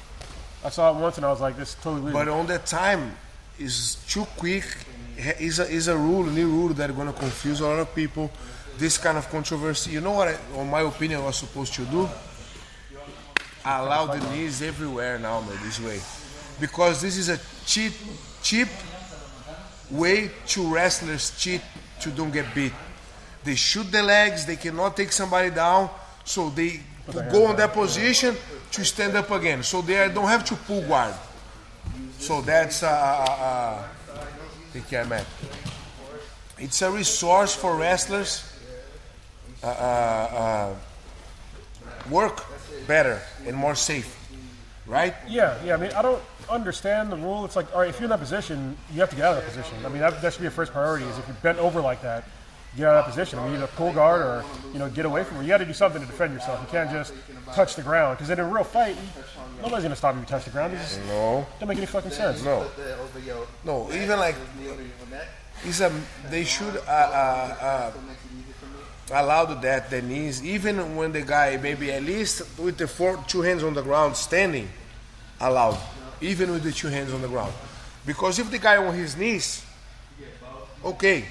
I 0.63 0.69
saw 0.69 0.89
it 0.91 0.99
once 0.99 1.17
and 1.17 1.25
I 1.25 1.29
was 1.29 1.41
like, 1.41 1.57
this 1.57 1.69
is 1.69 1.75
totally 1.75 2.01
legal. 2.01 2.19
But 2.19 2.27
on 2.27 2.47
that 2.47 2.65
time, 2.65 3.15
is 3.59 3.95
too 4.07 4.25
quick. 4.37 4.65
Is 5.39 5.59
a 5.59 5.67
is 5.67 5.87
a 5.87 5.97
rule, 5.97 6.23
new 6.25 6.47
rule 6.47 6.69
that 6.69 6.95
going 6.95 7.11
to 7.11 7.19
confuse 7.19 7.59
a 7.59 7.67
lot 7.67 7.79
of 7.79 7.93
people. 7.95 8.29
This 8.77 8.97
kind 8.99 9.17
of 9.17 9.27
controversy. 9.29 9.91
You 9.91 10.01
know 10.01 10.11
what? 10.11 10.27
I, 10.27 10.37
on 10.55 10.69
my 10.69 10.81
opinion, 10.81 11.23
was 11.23 11.37
supposed 11.37 11.73
to 11.73 11.85
do. 11.85 12.07
Allow 13.65 14.05
the 14.05 14.19
knees 14.31 14.61
everywhere 14.61 15.17
now, 15.17 15.41
man. 15.41 15.57
This 15.63 15.79
way, 15.79 15.99
because 16.59 17.01
this 17.01 17.17
is 17.17 17.29
a 17.29 17.39
cheap, 17.65 17.93
cheap 18.43 18.67
way 19.89 20.29
to 20.47 20.71
wrestlers 20.71 21.35
cheat 21.39 21.61
to 22.01 22.11
don't 22.11 22.31
get 22.31 22.53
beat. 22.53 22.73
They 23.43 23.55
shoot 23.55 23.91
the 23.91 24.03
legs, 24.03 24.45
they 24.45 24.55
cannot 24.55 24.95
take 24.95 25.11
somebody 25.11 25.49
down, 25.49 25.89
so 26.23 26.49
they 26.49 26.81
go 27.31 27.47
on 27.47 27.55
that 27.55 27.73
position 27.73 28.35
to 28.71 28.85
stand 28.85 29.15
up 29.15 29.31
again. 29.31 29.63
So 29.63 29.81
they 29.81 30.09
don't 30.13 30.27
have 30.27 30.45
to 30.45 30.55
pull 30.55 30.81
guard. 30.87 31.15
So 32.19 32.41
that's 32.41 32.83
uh, 32.83 32.87
uh, 32.87 33.31
uh, 33.31 34.23
take 34.73 34.87
care, 34.87 35.05
man. 35.05 35.25
It's 36.57 36.81
a 36.81 36.91
resource 36.91 37.53
for 37.53 37.75
wrestlers. 37.75 38.43
Uh, 39.63 39.67
uh, 39.67 39.71
uh, 39.71 40.75
work 42.11 42.45
better 42.87 43.21
and 43.45 43.55
more 43.55 43.75
safe, 43.75 44.15
right? 44.85 45.15
Yeah, 45.27 45.57
yeah. 45.65 45.73
I 45.73 45.77
mean, 45.77 45.91
I 45.93 46.01
don't 46.01 46.21
understand 46.49 47.11
the 47.11 47.15
rule. 47.15 47.43
It's 47.43 47.55
like, 47.55 47.73
all 47.73 47.81
right, 47.81 47.89
if 47.89 47.95
you're 47.95 48.05
in 48.05 48.11
that 48.11 48.19
position, 48.19 48.77
you 48.93 48.99
have 48.99 49.09
to 49.09 49.15
get 49.15 49.25
out 49.25 49.37
of 49.37 49.43
that 49.43 49.49
position. 49.49 49.77
I 49.83 49.89
mean, 49.89 49.99
that, 49.99 50.21
that 50.21 50.33
should 50.33 50.39
be 50.39 50.43
your 50.43 50.51
first 50.51 50.71
priority. 50.71 51.05
Is 51.05 51.17
if 51.17 51.27
you're 51.27 51.37
bent 51.37 51.57
over 51.57 51.81
like 51.81 52.01
that, 52.03 52.23
get 52.75 52.87
out 52.87 52.95
of 52.95 53.05
that 53.05 53.09
position. 53.11 53.39
I 53.39 53.45
mean, 53.45 53.55
either 53.55 53.67
pull 53.67 53.93
guard 53.93 54.21
or 54.21 54.43
you 54.73 54.79
know 54.79 54.89
get 54.89 55.05
away 55.05 55.23
from 55.23 55.37
it. 55.37 55.41
You 55.43 55.47
got 55.49 55.57
to 55.59 55.65
do 55.65 55.73
something 55.73 56.01
to 56.01 56.07
defend 56.07 56.33
yourself. 56.33 56.59
You 56.61 56.67
can't 56.71 56.91
just 56.91 57.13
touch 57.53 57.75
the 57.75 57.81
ground 57.81 58.17
because 58.17 58.29
in 58.29 58.39
a 58.39 58.43
real 58.43 58.63
fight, 58.63 58.97
nobody's 59.61 59.83
gonna 59.83 59.95
stop 59.95 60.15
you 60.15 60.21
if 60.21 60.27
you 60.27 60.29
touch 60.29 60.45
the 60.45 60.51
ground. 60.51 60.73
It 60.73 60.77
just 60.77 60.99
No, 61.05 61.45
don't 61.59 61.69
make 61.69 61.77
any 61.77 61.87
fucking 61.87 62.11
sense. 62.11 62.43
no, 62.43 62.67
no. 63.63 63.89
Even 63.93 64.19
like, 64.19 64.35
it's 65.65 65.79
a, 65.79 65.91
they 66.29 66.43
should 66.43 66.75
uh, 66.77 66.81
uh, 66.89 67.91
uh, 67.91 67.91
allow 69.11 69.45
that 69.45 69.89
the 69.89 70.01
knees, 70.01 70.43
even 70.43 70.95
when 70.95 71.11
the 71.13 71.21
guy 71.21 71.57
maybe 71.57 71.91
at 71.91 72.03
least 72.03 72.41
with 72.59 72.77
the 72.77 72.87
four, 72.87 73.23
two 73.27 73.41
hands 73.41 73.63
on 73.63 73.73
the 73.73 73.81
ground 73.81 74.15
standing, 74.15 74.69
allowed, 75.39 75.79
even 76.21 76.51
with 76.51 76.63
the 76.63 76.71
two 76.71 76.89
hands 76.89 77.13
on 77.13 77.21
the 77.21 77.27
ground, 77.27 77.53
because 78.05 78.37
if 78.39 78.51
the 78.51 78.59
guy 78.59 78.77
on 78.77 78.93
his 78.93 79.15
knees, 79.15 79.63
okay, 80.83 81.25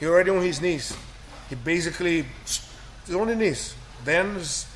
he 0.00 0.06
already 0.06 0.30
on 0.30 0.42
his 0.42 0.60
knees, 0.60 0.96
he 1.48 1.54
basically 1.54 2.24
he's 3.06 3.14
on 3.14 3.28
the 3.28 3.36
knees, 3.36 3.74
then 4.04 4.36
it's 4.36 4.66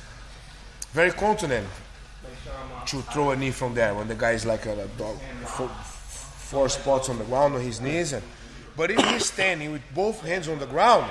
very 0.93 1.11
confident 1.11 1.67
to 2.85 3.01
throw 3.01 3.31
a 3.31 3.35
knee 3.35 3.51
from 3.51 3.73
there 3.73 3.93
when 3.95 4.07
the 4.07 4.15
guy 4.15 4.31
is 4.31 4.45
like 4.45 4.65
a, 4.67 4.73
a 4.73 4.87
dog, 4.89 5.17
four, 5.45 5.67
four 5.67 6.69
spots 6.69 7.09
on 7.09 7.17
the 7.17 7.25
ground 7.25 7.55
on 7.55 7.61
his 7.61 7.81
knees. 7.81 8.13
And, 8.13 8.23
but 8.77 8.91
if 8.91 9.03
he's 9.09 9.25
standing 9.25 9.71
with 9.71 9.81
both 9.93 10.21
hands 10.21 10.47
on 10.47 10.59
the 10.59 10.67
ground, 10.67 11.09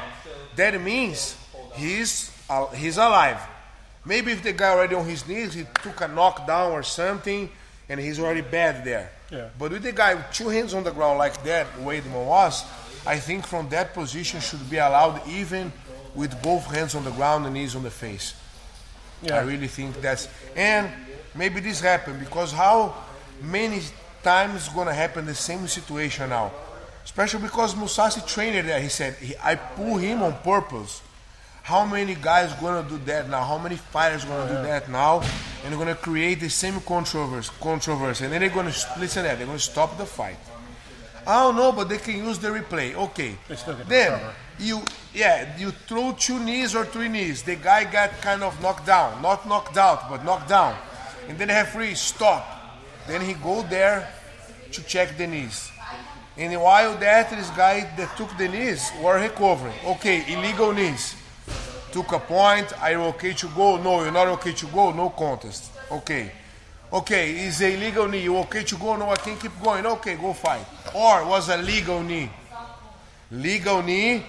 that 0.55 0.81
means 0.81 1.37
he's 1.75 2.31
uh, 2.49 2.67
he's 2.69 2.97
alive. 2.97 3.41
Maybe 4.05 4.33
if 4.33 4.43
the 4.43 4.53
guy 4.53 4.71
already 4.71 4.95
on 4.95 5.07
his 5.07 5.27
knees, 5.27 5.55
he 5.55 5.67
took 5.83 6.01
a 6.03 6.09
knockdown 6.09 6.73
or 6.73 6.83
something, 6.83 7.51
and 7.89 7.99
he's 7.99 8.21
already 8.21 8.43
bad 8.43 8.85
there. 8.85 9.11
Yeah. 9.31 9.49
But 9.59 9.73
with 9.73 9.83
the 9.83 9.93
guy 9.93 10.15
with 10.15 10.31
two 10.31 10.49
hands 10.49 10.75
on 10.75 10.85
the 10.85 10.93
ground 10.93 11.19
like 11.19 11.43
that, 11.45 11.67
way 11.81 12.01
Weidman 12.01 12.27
was, 12.27 12.65
I 13.07 13.19
think 13.19 13.47
from 13.47 13.69
that 13.69 13.95
position 13.95 14.41
should 14.41 14.69
be 14.71 14.79
allowed 14.79 15.27
even 15.29 15.73
with 16.15 16.41
both 16.43 16.65
hands 16.67 16.95
on 16.95 17.05
the 17.05 17.11
ground 17.11 17.45
and 17.45 17.55
knees 17.55 17.75
on 17.77 17.83
the 17.83 17.91
face. 17.91 18.35
Yeah. 19.23 19.37
I 19.37 19.43
really 19.43 19.69
think 19.69 20.01
that's 20.01 20.29
and 20.57 20.91
maybe 21.35 21.61
this 21.61 21.81
happened 21.81 22.21
because 22.21 22.53
how 22.53 22.95
many 23.43 23.81
times 24.23 24.69
gonna 24.71 24.95
happen 24.95 25.27
the 25.27 25.35
same 25.35 25.69
situation 25.69 26.31
now, 26.31 26.51
especially 27.05 27.43
because 27.43 27.75
Mousasi 27.75 28.27
trained 28.27 28.67
there. 28.67 28.81
He 28.81 28.89
said 28.89 29.15
he, 29.15 29.35
I 29.43 29.55
pull 29.55 29.99
him 29.99 30.23
on 30.23 30.33
purpose. 30.39 31.03
How 31.63 31.85
many 31.85 32.15
guys 32.15 32.53
gonna 32.55 32.87
do 32.89 32.99
that 33.07 33.29
now? 33.29 33.45
How 33.45 33.59
many 33.59 33.77
fighters 33.77 34.25
gonna 34.25 34.49
do 34.49 34.63
that 34.67 34.91
now? 34.91 35.21
And 35.63 35.73
they're 35.73 35.79
gonna 35.79 35.95
create 35.95 36.41
the 36.41 36.51
same 36.51 36.81
controversy, 36.81 37.51
controversy, 37.61 38.25
and 38.25 38.33
then 38.33 38.41
they're 38.41 38.51
gonna 38.51 38.75
listen 38.99 39.23
to 39.23 39.29
that. 39.29 39.39
They're 39.39 39.47
gonna 39.47 39.59
stop 39.59 39.97
the 39.97 40.07
fight. 40.07 40.37
I 41.27 41.43
don't 41.43 41.57
know, 41.57 41.73
but 41.73 41.89
they 41.89 41.99
can 41.99 42.17
use 42.19 42.39
the 42.39 42.49
replay. 42.49 42.95
Okay. 42.95 43.37
They 43.49 43.57
still 43.57 43.75
get 43.75 43.89
Then 43.89 44.21
you 44.59 44.83
yeah, 45.15 45.57
you 45.59 45.71
throw 45.71 46.13
two 46.13 46.39
knees 46.39 46.75
or 46.75 46.85
three 46.85 47.09
knees. 47.09 47.43
The 47.43 47.57
guy 47.57 47.85
got 47.85 48.11
kind 48.21 48.43
of 48.43 48.61
knocked 48.61 48.87
down. 48.87 49.23
Not 49.23 49.49
knocked 49.49 49.77
out, 49.77 50.11
but 50.11 50.25
knocked 50.25 50.49
down. 50.49 50.77
And 51.29 51.39
then 51.39 51.49
the 51.49 51.55
referee 51.55 51.95
stop. 51.95 52.45
Then 53.07 53.21
he 53.21 53.35
go 53.35 53.63
there 53.63 54.09
to 54.73 54.83
check 54.83 55.17
the 55.17 55.27
knees. 55.27 55.71
And 56.37 56.61
while 56.61 56.97
that 56.99 57.31
this 57.31 57.49
guy 57.51 57.89
that 57.97 58.17
took 58.17 58.37
the 58.37 58.49
knees 58.49 58.91
were 59.01 59.21
recovering. 59.21 59.75
Okay, 59.85 60.25
illegal 60.33 60.73
knees. 60.73 61.15
Took 61.93 62.11
a 62.11 62.19
point, 62.19 62.73
are 62.83 62.91
you 62.91 63.03
okay 63.15 63.35
to 63.35 63.49
go? 63.51 63.81
No, 63.81 64.03
you're 64.03 64.11
not 64.11 64.27
okay 64.27 64.53
to 64.53 64.67
go, 64.67 64.91
no 64.91 65.11
contest. 65.11 65.71
Okay. 65.93 66.33
Okay, 66.95 67.47
is 67.47 67.61
a 67.61 67.77
legal 67.77 68.07
knee. 68.07 68.23
You 68.23 68.37
okay 68.39 68.63
to 68.63 68.77
go? 68.77 68.95
No, 68.95 69.11
I 69.11 69.17
can 69.17 69.37
keep 69.37 69.51
going. 69.61 69.85
Okay, 69.85 70.15
go 70.15 70.33
fight. 70.33 70.65
Or 70.95 71.27
was 71.27 71.49
a 71.49 71.57
legal 71.57 72.01
knee. 72.01 72.31
Legal 73.33 73.83
knee. 73.83 74.25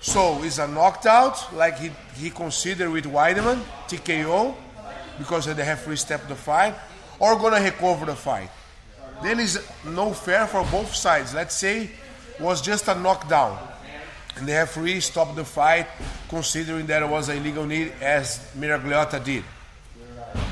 So 0.00 0.42
is 0.42 0.58
a 0.58 0.66
knocked 0.66 1.04
out, 1.04 1.54
like 1.54 1.78
he, 1.78 1.90
he 2.16 2.30
considered 2.30 2.90
with 2.90 3.04
Weidman, 3.04 3.62
TKO, 3.88 4.54
because 5.18 5.44
the 5.44 5.54
referee 5.54 5.96
stepped 5.96 6.28
the 6.28 6.34
fight, 6.34 6.74
or 7.18 7.38
gonna 7.38 7.62
recover 7.62 8.06
the 8.06 8.16
fight. 8.16 8.48
Then 9.22 9.38
it's 9.38 9.58
no 9.84 10.14
fair 10.14 10.46
for 10.46 10.64
both 10.72 10.94
sides. 10.94 11.34
Let's 11.34 11.54
say 11.54 11.90
was 12.40 12.62
just 12.62 12.88
a 12.88 12.94
knockdown, 12.94 13.58
and 14.36 14.48
the 14.48 14.54
referee 14.54 15.00
stopped 15.00 15.36
the 15.36 15.44
fight, 15.44 15.86
considering 16.30 16.86
that 16.86 17.02
it 17.02 17.08
was 17.08 17.28
a 17.28 17.34
legal 17.34 17.66
knee, 17.66 17.92
as 18.00 18.50
Miragliotta 18.58 19.22
did. 19.22 19.44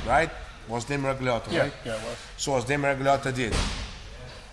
Right? 0.07 0.31
Was 0.71 0.85
the 0.85 0.95
Miragliotta, 0.95 1.51
Yeah, 1.51 1.61
right? 1.63 1.73
yeah, 1.85 1.95
it 1.97 2.03
was. 2.03 2.17
So 2.37 2.57
as 2.57 2.65
Miragliotta 2.65 3.35
did. 3.35 3.55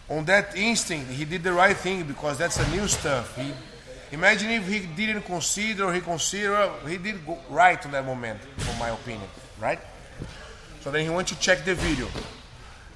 On 0.09 0.25
that 0.25 0.55
instinct, 0.57 1.12
he 1.12 1.25
did 1.25 1.43
the 1.43 1.53
right 1.53 1.75
thing 1.77 2.03
because 2.03 2.38
that's 2.38 2.57
a 2.57 2.67
new 2.75 2.88
stuff. 2.88 3.36
He 3.38 3.53
imagine 4.12 4.50
if 4.51 4.67
he 4.67 4.79
didn't 4.79 5.24
consider 5.24 5.86
or 5.86 5.93
he 5.93 6.01
consider 6.01 6.69
he 6.88 6.97
did 6.97 7.25
go 7.25 7.38
right 7.50 7.83
on 7.86 7.91
that 7.91 8.05
moment, 8.05 8.39
from 8.57 8.79
my 8.79 8.89
opinion, 8.89 9.27
right? 9.62 9.79
So 10.81 10.91
then 10.91 11.03
he 11.03 11.09
went 11.09 11.27
to 11.27 11.39
check 11.39 11.65
the 11.65 11.75
video. 11.75 12.07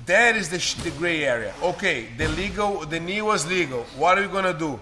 That 0.05 0.35
is 0.35 0.49
the, 0.49 0.57
sh- 0.59 0.75
the 0.75 0.89
gray 0.91 1.23
area. 1.25 1.53
Okay, 1.61 2.07
the 2.17 2.27
legal, 2.29 2.85
the 2.85 2.99
knee 2.99 3.21
was 3.21 3.45
legal. 3.47 3.83
What 3.97 4.17
are 4.17 4.21
we 4.21 4.27
gonna 4.29 4.53
do? 4.57 4.79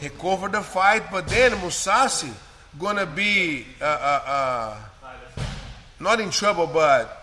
Recover 0.00 0.48
the 0.48 0.60
fight, 0.60 1.10
but 1.10 1.26
then 1.28 1.52
Mousasi 1.52 2.30
gonna 2.78 3.06
be 3.06 3.64
uh, 3.80 3.84
uh, 3.84 4.22
uh, 4.26 4.76
not 5.98 6.20
in 6.20 6.30
trouble, 6.30 6.66
but 6.66 7.19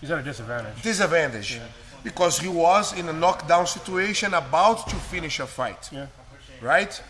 He's 0.00 0.10
at 0.10 0.18
a 0.18 0.22
disadvantage. 0.22 0.82
disadvantage 0.82 1.60
because 2.04 2.38
he 2.38 2.48
was 2.48 2.92
in 2.98 3.08
a 3.08 3.12
knockdown 3.12 3.66
situation 3.66 4.34
about 4.34 4.88
to 4.88 4.96
finish 4.96 5.40
a 5.40 5.46
fight 5.46 5.88
Yeah. 5.92 6.06
right 6.60 7.02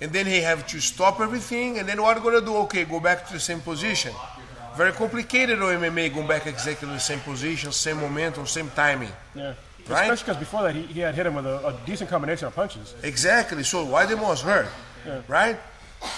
and 0.00 0.10
then 0.12 0.26
he 0.26 0.40
have 0.40 0.66
to 0.68 0.80
stop 0.80 1.20
everything 1.20 1.78
and 1.78 1.88
then 1.88 2.00
what 2.00 2.16
are 2.16 2.20
you 2.20 2.24
gonna 2.30 2.44
do 2.46 2.56
okay 2.64 2.84
go 2.84 3.00
back 3.00 3.26
to 3.26 3.32
the 3.34 3.40
same 3.40 3.60
position 3.60 4.12
very 4.76 4.92
complicated 4.92 5.60
on 5.60 5.68
MMA 5.82 6.14
going 6.14 6.26
back 6.26 6.46
exactly 6.46 6.88
to 6.88 6.94
the 6.94 7.00
same 7.00 7.20
position 7.20 7.72
same 7.72 7.98
momentum 8.00 8.46
same 8.46 8.70
timing 8.70 9.12
Yeah. 9.34 9.54
Right? 9.88 10.02
Especially 10.12 10.24
because 10.26 10.36
before 10.36 10.62
that, 10.62 10.74
he, 10.76 10.82
he 10.82 11.00
had 11.00 11.14
hit 11.16 11.26
him 11.26 11.34
with 11.34 11.44
a, 11.44 11.66
a 11.66 11.72
decent 11.84 12.08
combination 12.08 12.46
of 12.46 12.54
punches. 12.54 12.94
exactly 13.02 13.64
so 13.64 13.84
why 13.84 14.06
Weidman 14.06 14.22
was 14.22 14.40
hurt 14.42 14.68
Yeah. 15.06 15.20
right 15.28 15.58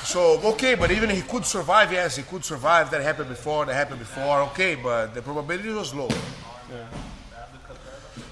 so 0.03 0.41
okay 0.43 0.75
but 0.75 0.91
even 0.91 1.11
he 1.11 1.21
could 1.23 1.45
survive 1.45 1.93
yes 1.93 2.17
he 2.17 2.23
could 2.23 2.45
survive 2.45 2.91
that 2.91 3.03
happened 3.03 3.29
before 3.29 3.64
that 3.67 3.75
happened 3.75 3.99
before 3.99 4.41
okay 4.43 4.75
but 4.75 5.14
the 5.14 5.23
probability 5.23 5.69
was 5.69 5.95
low 5.95 6.09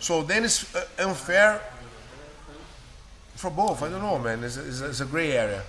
So 0.03 0.23
then 0.23 0.45
it's 0.45 0.75
uh, 0.75 0.85
unfair 0.99 1.61
for 3.37 3.51
both. 3.51 3.85
I 3.85 3.89
don't 3.89 4.03
know, 4.03 4.19
man. 4.19 4.43
It's, 4.43 4.57
it's, 4.57 4.81
it's 4.81 5.01
a 5.01 5.05
gray 5.05 5.31
area. 5.31 5.63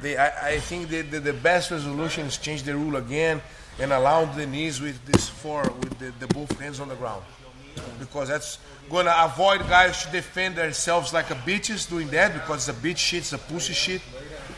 They, 0.00 0.16
I, 0.16 0.50
I 0.50 0.60
think 0.60 0.88
the, 0.88 1.02
the, 1.02 1.18
the 1.18 1.32
best 1.32 1.72
resolution 1.72 2.26
is 2.26 2.38
change 2.38 2.62
the 2.62 2.76
rule 2.76 2.94
again 2.94 3.42
and 3.80 3.92
allow 3.92 4.24
the 4.24 4.46
knees 4.46 4.80
with 4.80 5.04
this 5.04 5.28
four 5.28 5.62
with 5.80 5.98
the, 5.98 6.12
the 6.20 6.28
both 6.32 6.56
hands 6.60 6.78
on 6.78 6.88
the 6.88 6.94
ground 6.94 7.24
because 7.98 8.28
that's 8.28 8.58
gonna 8.88 9.14
avoid 9.18 9.60
guys 9.68 10.04
to 10.04 10.12
defend 10.12 10.54
themselves 10.56 11.12
like 11.12 11.30
a 11.30 11.34
bitches 11.34 11.88
doing 11.88 12.08
that 12.08 12.34
because 12.34 12.68
it's 12.68 12.78
a 12.78 12.80
bitch 12.80 12.98
shit, 12.98 13.20
it's 13.20 13.32
a 13.32 13.38
pussy 13.38 13.72
shit. 13.72 14.00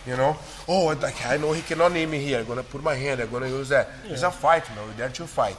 You 0.09 0.17
know, 0.17 0.37
oh, 0.67 0.87
like 1.03 1.27
I 1.27 1.37
know 1.37 1.53
he 1.53 1.61
cannot 1.61 1.93
name 1.93 2.11
me 2.13 2.19
here. 2.19 2.39
I'm 2.39 2.47
gonna 2.47 2.63
put 2.63 2.83
my 2.83 2.95
hand. 2.95 3.21
I'm 3.21 3.31
gonna 3.31 3.49
use 3.49 3.69
that. 3.69 3.91
It's 4.07 4.23
a 4.23 4.31
fight, 4.31 4.67
man. 4.75 4.87
We're 4.87 4.95
there 4.95 5.09
to 5.11 5.27
fight. 5.27 5.57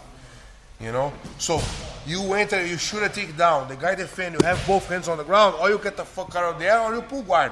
You 0.81 0.91
know, 0.91 1.13
so 1.37 1.61
you 2.07 2.33
enter, 2.33 2.65
you 2.65 2.77
shoot 2.77 3.03
a 3.03 3.09
take 3.09 3.37
down. 3.37 3.67
The 3.67 3.75
guy 3.75 3.93
defend, 3.95 4.35
you 4.39 4.45
have 4.47 4.65
both 4.65 4.87
hands 4.89 5.07
on 5.07 5.17
the 5.19 5.23
ground, 5.25 5.55
or 5.61 5.69
you 5.69 5.77
get 5.77 5.97
the 5.97 6.05
fuck 6.05 6.33
out 6.35 6.45
of 6.55 6.57
there, 6.59 6.79
or 6.79 6.95
you 6.95 7.01
pull 7.03 7.21
guard 7.21 7.51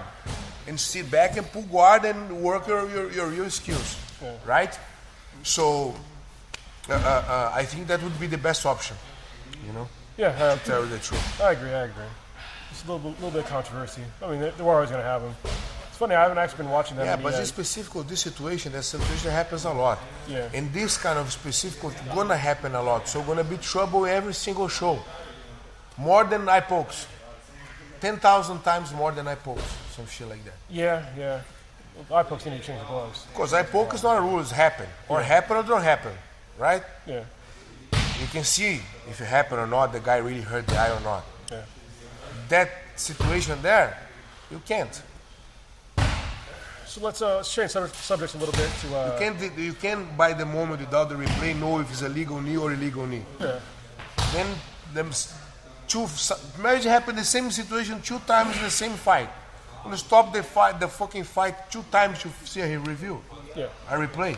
and 0.66 0.80
sit 0.80 1.12
back 1.12 1.38
and 1.38 1.46
pull 1.52 1.64
guard 1.64 2.06
and 2.06 2.42
work 2.42 2.68
your 2.68 2.90
your, 2.90 3.12
your, 3.12 3.34
your 3.34 3.50
skills, 3.52 3.98
right? 4.46 4.80
So 5.44 5.94
uh, 6.90 6.94
uh, 6.94 6.96
uh, 6.96 7.52
I 7.54 7.64
think 7.66 7.88
that 7.88 8.02
would 8.02 8.18
be 8.20 8.28
the 8.28 8.38
best 8.40 8.66
option. 8.66 8.96
You 9.68 9.74
know, 9.74 9.88
Yeah, 10.18 10.30
uh, 10.30 10.56
to 10.56 10.64
tell 10.66 10.84
you 10.84 10.90
the 10.90 10.98
truth. 11.00 11.42
I 11.42 11.52
agree. 11.52 11.70
I 11.74 11.84
agree. 11.84 12.10
It's 12.72 12.84
a 12.86 12.92
little, 12.92 13.12
bit- 13.12 13.22
little 13.22 13.32
bit 13.38 13.44
of 13.44 13.50
controversy. 13.50 14.02
I 14.24 14.32
mean, 14.32 14.40
they, 14.40 14.50
they 14.52 14.64
were 14.64 14.74
always 14.74 14.90
going 14.90 15.02
to 15.04 15.08
have 15.08 15.22
him. 15.22 15.36
It's 15.98 16.00
funny. 16.00 16.14
I 16.14 16.22
haven't 16.22 16.38
actually 16.38 16.58
been 16.66 16.70
watching 16.72 16.96
that. 16.98 17.06
Yeah, 17.06 17.16
but 17.16 17.32
this 17.36 17.50
specific 17.50 18.08
this 18.08 18.22
situation, 18.22 18.72
that 18.74 18.84
situation 18.84 19.32
happens 19.32 19.66
a 19.66 19.74
lot. 19.74 19.98
Yeah. 20.30 20.48
And 20.54 20.72
this 20.72 20.96
kind 20.96 21.18
of 21.18 21.32
specific 21.32 21.82
gonna 22.14 22.38
happen 22.38 22.76
a 22.76 22.84
lot. 22.84 23.08
So 23.08 23.24
gonna 23.24 23.44
be 23.44 23.58
trouble 23.58 24.06
every 24.06 24.36
single 24.36 24.68
show. 24.68 25.00
more 25.98 26.24
than 26.24 26.48
eye 26.48 26.60
pokes. 26.60 27.08
Ten 28.00 28.18
thousand 28.18 28.60
times 28.62 28.94
more 28.94 29.12
than 29.12 29.28
eye 29.28 29.42
pokes, 29.48 29.64
some 29.96 30.06
shit 30.06 30.30
like 30.30 30.46
that. 30.46 30.54
Yeah, 30.70 31.04
yeah. 31.18 31.42
Eye 32.16 32.22
pokes 32.22 32.46
need 32.46 32.62
to 32.62 32.68
change 32.68 32.80
the 32.80 32.86
gloves. 32.86 33.26
Because 33.34 33.52
eye 33.54 33.64
poke 33.64 33.96
is 33.96 34.04
not 34.04 34.20
a 34.20 34.22
rule; 34.22 34.40
it's 34.40 34.52
happen 34.52 34.86
or 35.10 35.24
happen 35.24 35.58
or 35.58 35.64
don't 35.64 35.82
happen, 35.82 36.14
right? 36.60 36.84
Yeah, 37.08 37.24
You 38.22 38.28
can 38.32 38.44
see 38.44 38.82
if 39.10 39.20
it 39.20 39.26
happened 39.26 39.62
or 39.62 39.68
not. 39.68 39.94
The 39.94 40.00
guy 40.00 40.18
really 40.18 40.42
hurt 40.42 40.68
the 40.68 40.78
eye 40.78 40.92
or 40.92 41.00
not. 41.02 41.24
yeah. 41.52 41.64
That 42.50 42.70
situation 42.96 43.60
there, 43.64 43.98
you 44.52 44.62
can't. 44.64 45.02
So 46.98 47.04
let's 47.06 47.22
uh, 47.22 47.44
change 47.44 47.70
sub- 47.72 47.94
subjects 47.94 48.34
a 48.34 48.38
little 48.40 48.54
bit 48.56 48.70
to. 48.82 48.88
Uh, 48.98 49.14
You 49.14 49.20
can't. 49.20 49.58
You 49.58 49.74
can't 49.74 50.18
by 50.18 50.34
the 50.34 50.46
moment 50.46 50.80
without 50.82 51.10
the 51.10 51.16
replay 51.16 51.56
know 51.56 51.80
if 51.80 51.92
it's 51.92 52.02
a 52.02 52.10
legal 52.10 52.42
knee 52.42 52.58
or 52.58 52.74
illegal 52.74 53.06
knee. 53.06 53.24
yeah, 53.40 53.60
Then 54.34 54.48
them 54.96 55.12
two. 55.88 56.08
Imagine 56.58 56.90
happened 56.92 57.20
the 57.20 57.24
same 57.24 57.52
situation 57.52 58.02
two 58.02 58.18
times 58.26 58.58
in 58.58 58.64
the 58.64 58.72
same 58.72 58.94
fight. 58.94 59.30
When 59.84 59.92
you 59.92 59.98
stop 60.00 60.34
the 60.34 60.42
fight, 60.42 60.80
the 60.80 60.88
fucking 60.88 61.26
fight 61.26 61.70
two 61.70 61.84
times, 61.92 62.26
you 62.26 62.32
see 62.46 62.62
a 62.62 62.80
review, 62.80 63.22
yeah, 63.56 63.68
a 63.92 63.96
replay. 63.96 64.36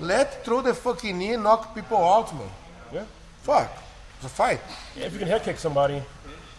Let 0.00 0.44
throw 0.46 0.62
the 0.62 0.72
fucking 0.74 1.16
knee 1.18 1.34
and 1.34 1.42
knock 1.42 1.74
people 1.74 1.98
out, 1.98 2.32
man. 2.34 2.48
yeah. 2.92 3.04
Fuck, 3.42 3.70
it's 4.16 4.24
a 4.24 4.28
fight. 4.30 4.60
Yeah, 4.96 5.04
if 5.06 5.12
you 5.12 5.18
can 5.18 5.28
head 5.28 5.42
kick 5.44 5.58
somebody, 5.58 5.94
you 5.96 6.02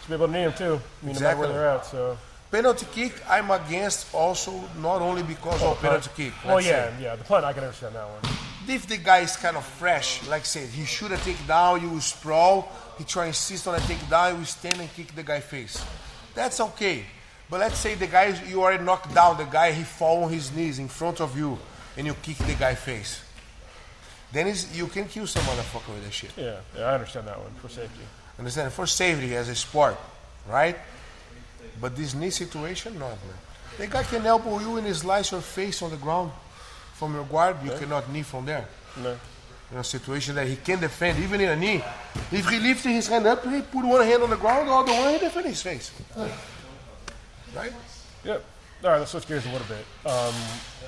should 0.00 0.08
be 0.10 0.14
able 0.14 0.26
to 0.28 0.32
knee 0.32 0.44
them 0.44 0.52
too. 0.54 0.80
I 1.02 1.06
mean, 1.06 1.14
no 1.16 1.20
matter 1.20 1.36
where 1.38 1.48
Exactly. 1.48 1.48
they're 1.48 1.68
at. 1.68 1.86
So. 1.86 2.16
Penalty 2.54 2.86
kick, 2.92 3.14
I'm 3.28 3.50
against 3.50 4.14
also 4.14 4.52
not 4.80 5.02
only 5.02 5.24
because 5.24 5.60
of 5.60 5.70
oh, 5.70 5.74
penalty 5.74 6.08
kick. 6.16 6.32
Oh 6.44 6.58
yeah, 6.58 6.96
say. 6.96 7.02
yeah. 7.02 7.16
The 7.16 7.24
punt, 7.24 7.44
I 7.44 7.52
can 7.52 7.64
understand 7.64 7.96
that 7.96 8.06
one. 8.06 8.20
If 8.68 8.86
the 8.86 8.96
guy 8.96 9.22
is 9.22 9.36
kind 9.36 9.56
of 9.56 9.64
fresh, 9.64 10.24
like 10.28 10.42
I 10.42 10.44
said, 10.44 10.68
he 10.68 10.84
shoot 10.84 11.10
a 11.10 11.16
takedown, 11.16 11.82
you 11.82 11.90
will 11.90 12.00
sprawl, 12.00 12.70
he 12.96 13.02
try 13.02 13.24
to 13.24 13.28
insist 13.30 13.66
on 13.66 13.74
a 13.74 13.78
takedown, 13.78 14.30
you 14.30 14.38
will 14.38 14.44
stand 14.44 14.78
and 14.78 14.88
kick 14.94 15.12
the 15.16 15.24
guy 15.24 15.40
face. 15.40 15.84
That's 16.32 16.60
okay. 16.60 17.02
But 17.50 17.58
let's 17.58 17.76
say 17.76 17.96
the 17.96 18.06
guy 18.06 18.26
you 18.48 18.62
already 18.62 18.84
knocked 18.84 19.12
down 19.12 19.36
the 19.36 19.46
guy, 19.46 19.72
he 19.72 19.82
fall 19.82 20.22
on 20.22 20.32
his 20.32 20.54
knees 20.54 20.78
in 20.78 20.86
front 20.86 21.20
of 21.20 21.36
you, 21.36 21.58
and 21.96 22.06
you 22.06 22.14
kick 22.22 22.36
the 22.36 22.54
guy 22.54 22.76
face. 22.76 23.20
Then 24.30 24.54
you 24.74 24.86
can 24.86 25.08
kill 25.08 25.26
some 25.26 25.42
motherfucker 25.42 25.92
with 25.92 26.04
that 26.04 26.12
shit. 26.12 26.30
Yeah, 26.36 26.60
yeah. 26.78 26.84
I 26.84 26.94
understand 26.94 27.26
that 27.26 27.36
one 27.36 27.50
for 27.60 27.68
safety. 27.68 28.04
Understand? 28.38 28.72
For 28.72 28.86
safety 28.86 29.34
as 29.34 29.48
a 29.48 29.56
sport, 29.56 29.96
right? 30.48 30.76
But 31.80 31.96
this 31.96 32.14
knee 32.14 32.30
situation, 32.30 32.98
not 32.98 33.10
man. 33.10 33.38
The 33.78 33.86
guy 33.86 34.02
can 34.04 34.24
elbow 34.24 34.60
you 34.60 34.76
and 34.76 34.96
slice 34.96 35.32
your 35.32 35.40
face 35.40 35.82
on 35.82 35.90
the 35.90 35.96
ground 35.96 36.30
from 36.94 37.14
your 37.14 37.24
guard. 37.24 37.56
You 37.64 37.72
cannot 37.72 38.10
knee 38.10 38.22
from 38.22 38.46
there. 38.46 38.66
No. 39.02 39.16
In 39.72 39.78
a 39.78 39.84
situation 39.84 40.36
that 40.36 40.46
he 40.46 40.56
can 40.56 40.78
defend, 40.80 41.18
even 41.22 41.40
in 41.40 41.48
a 41.48 41.56
knee. 41.56 41.82
If 42.30 42.48
he 42.48 42.58
lifted 42.60 42.90
his 42.90 43.08
hand 43.08 43.26
up, 43.26 43.44
he 43.44 43.62
put 43.62 43.84
one 43.84 44.06
hand 44.06 44.22
on 44.22 44.30
the 44.30 44.36
ground, 44.36 44.68
the 44.68 44.72
other 44.72 44.92
one 44.92 45.12
he 45.14 45.18
defend 45.18 45.46
his 45.46 45.60
face. 45.62 45.90
Right? 47.54 47.72
Yep. 48.24 48.44
All 48.84 48.90
right, 48.90 48.98
let's 48.98 49.10
switch 49.10 49.26
gears 49.26 49.46
a 49.46 49.50
little 49.50 49.66
bit. 49.66 49.84
Um, 50.10 50.34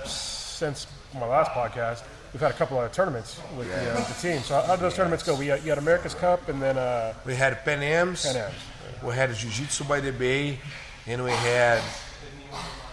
since 0.04 0.86
my 1.14 1.26
last 1.26 1.50
podcast, 1.52 2.04
we've 2.32 2.40
had 2.40 2.50
a 2.50 2.54
couple 2.54 2.80
of 2.80 2.92
tournaments 2.92 3.40
with 3.56 3.68
the, 3.68 3.92
uh, 3.92 3.96
the 4.06 4.14
team. 4.14 4.42
So 4.42 4.60
how, 4.60 4.76
did 4.76 4.82
those 4.82 4.94
tournaments 4.94 5.24
go? 5.24 5.34
We 5.34 5.46
had, 5.46 5.62
you 5.64 5.70
had 5.70 5.78
America's 5.78 6.14
Cup 6.14 6.48
and 6.48 6.60
then 6.60 6.76
uh, 6.76 7.14
We 7.24 7.34
had 7.34 7.64
Pan 7.64 7.82
Ams, 7.82 8.26
Pan 8.26 8.36
Ams. 8.36 8.54
We 9.02 9.14
had 9.14 9.34
Jiu 9.34 9.50
Jitsu 9.50 9.84
by 9.84 10.00
the 10.00 10.12
Bay, 10.12 10.58
and 11.06 11.22
we 11.24 11.30
had 11.30 11.82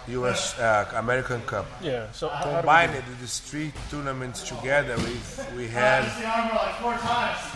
US 0.07 0.57
uh, 0.59 0.91
American 0.95 1.41
Cup. 1.41 1.65
Yeah. 1.81 2.11
So 2.11 2.27
how, 2.29 2.35
how 2.35 2.43
did 2.43 2.51
we 2.51 2.59
Combined 2.59 3.03
these 3.21 3.39
three 3.39 3.71
tournaments 3.89 4.43
together, 4.43 4.97
we 4.97 5.15
we 5.57 5.67
had 5.67 6.03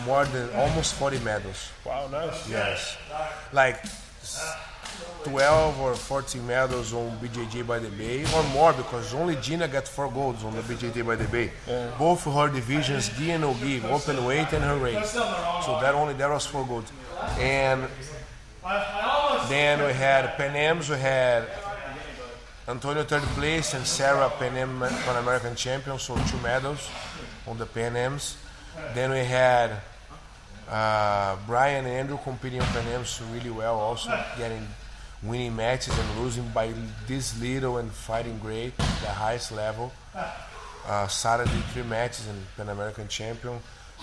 more 0.06 0.26
than 0.26 0.50
almost 0.56 0.96
40 0.96 1.20
medals. 1.20 1.70
Wow, 1.86 2.08
nice. 2.08 2.50
Yes, 2.50 2.98
like 3.52 3.84
12 5.24 5.80
or 5.80 5.96
14 5.96 6.46
medals 6.48 6.94
on 6.94 7.18
BJJ 7.20 7.66
by 7.68 7.80
the 7.80 7.90
Bay, 7.90 8.24
or 8.36 8.44
more 8.54 8.74
because 8.74 9.14
only 9.14 9.36
Gina 9.38 9.68
got 9.68 9.88
four 9.88 10.10
golds 10.12 10.44
on 10.44 10.56
the 10.56 10.62
BJJ 10.62 11.06
by 11.06 11.16
the 11.16 11.28
Bay. 11.28 11.52
Both 11.98 12.24
her 12.26 12.50
divisions, 12.50 13.10
gi 13.18 13.32
and 13.32 13.42
no 13.42 13.54
gi, 13.56 13.82
open 13.84 14.24
weight 14.26 14.52
and 14.54 14.64
her 14.64 14.78
race. 14.78 15.12
So 15.12 15.78
that 15.82 15.94
only 15.96 16.14
that 16.16 16.30
was 16.30 16.46
four 16.46 16.66
golds. 16.66 16.92
And 17.40 17.88
then 19.50 19.86
we 19.86 19.94
had 19.94 20.36
Pan 20.38 20.56
Ams, 20.56 20.90
we 20.90 20.98
had 20.98 21.48
Antonio 22.68 23.04
third 23.04 23.24
place 23.36 23.74
and 23.74 23.86
Sarah 23.86 24.30
Pan 24.40 24.56
Am 24.58 24.80
Pan 24.80 25.16
American 25.24 25.56
champion, 25.56 25.98
so 26.00 26.16
two 26.28 26.38
medals 26.40 26.90
on 27.48 27.58
the 27.58 27.66
Pan 27.66 27.96
Ams. 27.96 28.38
Then 28.94 29.12
we 29.12 29.24
had 29.24 29.72
uh, 30.70 31.38
Brian 31.48 31.86
and 31.86 31.94
Andrew 31.94 32.20
competing 32.24 32.60
on 32.62 32.68
Pan 32.68 32.88
Ams 32.88 33.22
really 33.32 33.50
well, 33.50 33.76
also 33.76 34.10
getting 34.38 34.68
winning 35.24 35.56
matches 35.56 35.98
and 35.98 36.20
losing 36.20 36.48
by 36.50 36.74
this 37.08 37.40
little 37.42 37.78
and 37.78 37.92
fighting 37.92 38.38
great, 38.40 38.76
the 38.78 39.10
highest 39.10 39.52
level. 39.52 39.92
Uh, 40.88 41.08
Saturday 41.08 41.62
three 41.74 41.84
matches 41.84 42.28
and 42.28 42.40
Pan 42.56 42.70
American 42.70 43.08
champion. 43.08 43.60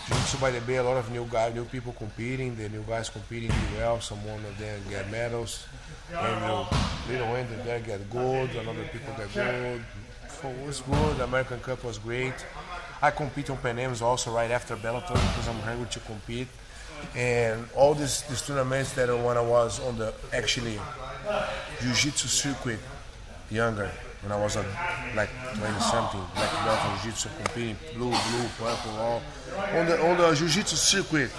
Jiu-Jitsu 0.06 0.38
by 0.38 0.50
the 0.50 0.60
Bay, 0.60 0.76
a 0.76 0.82
lot 0.82 0.96
of 0.96 1.10
new 1.10 1.24
guys, 1.30 1.54
new 1.54 1.64
people 1.64 1.92
competing. 1.92 2.56
The 2.56 2.68
new 2.68 2.82
guys 2.82 3.08
competing 3.08 3.52
well. 3.76 4.00
Some 4.00 4.22
one 4.26 4.44
of 4.44 4.58
them 4.58 4.80
get 4.90 5.10
medals. 5.10 5.66
And 6.12 6.66
little 7.08 7.26
Andrew 7.28 7.56
there 7.64 7.80
get 7.80 8.10
gold. 8.10 8.50
Another 8.50 8.84
people 8.92 9.14
get 9.16 9.32
gold. 9.32 9.80
So 10.40 10.48
it 10.48 10.66
was 10.66 10.80
good. 10.80 11.20
American 11.20 11.60
Cup 11.60 11.84
was 11.84 11.98
great. 11.98 12.34
I 13.00 13.10
compete 13.12 13.48
on 13.50 13.56
Pan 13.58 13.78
Ams 13.78 14.02
also 14.02 14.34
right 14.34 14.50
after 14.50 14.76
Bellator 14.76 15.14
because 15.14 15.48
I'm 15.48 15.60
hungry 15.60 15.86
to 15.90 16.00
compete. 16.00 16.48
And 17.16 17.66
all 17.76 17.94
these, 17.94 18.22
these 18.22 18.42
tournaments 18.42 18.92
that 18.94 19.08
when 19.08 19.36
I 19.36 19.40
was 19.40 19.80
on 19.80 19.98
the 19.98 20.12
actually 20.32 20.78
jiu-jitsu 21.80 22.28
circuit 22.28 22.80
younger, 23.50 23.90
when 24.22 24.32
I 24.32 24.40
was 24.40 24.56
a, 24.56 24.64
like 25.14 25.30
20 25.56 25.80
something, 25.80 26.20
black 26.34 26.52
belt 26.64 26.80
in 26.90 27.02
jiu-jitsu 27.02 27.28
competing, 27.36 27.76
blue, 27.94 28.10
blue, 28.10 28.48
purple, 28.58 28.96
all. 28.98 29.22
On 29.74 29.86
the, 29.86 30.02
on 30.02 30.16
the 30.16 30.34
jiu-jitsu 30.34 30.76
circuit, 30.76 31.30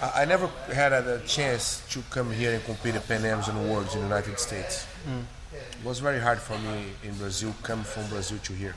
I, 0.00 0.22
I 0.22 0.24
never 0.24 0.48
had 0.72 0.92
a, 0.92 1.20
chance 1.26 1.82
to 1.90 2.02
come 2.10 2.30
here 2.30 2.52
and 2.52 2.64
compete 2.64 2.94
at 2.94 3.08
Pan 3.08 3.24
Ams 3.24 3.48
and 3.48 3.58
Worlds 3.70 3.94
in 3.94 4.00
the 4.00 4.06
United 4.06 4.38
States. 4.38 4.84
Hmm. 5.04 5.20
It 5.52 5.84
was 5.84 5.98
very 5.98 6.20
hard 6.20 6.38
for 6.38 6.58
me 6.58 6.92
in 7.02 7.14
Brazil, 7.14 7.54
come 7.62 7.82
from 7.82 8.06
Brazil 8.08 8.38
to 8.44 8.52
here. 8.52 8.74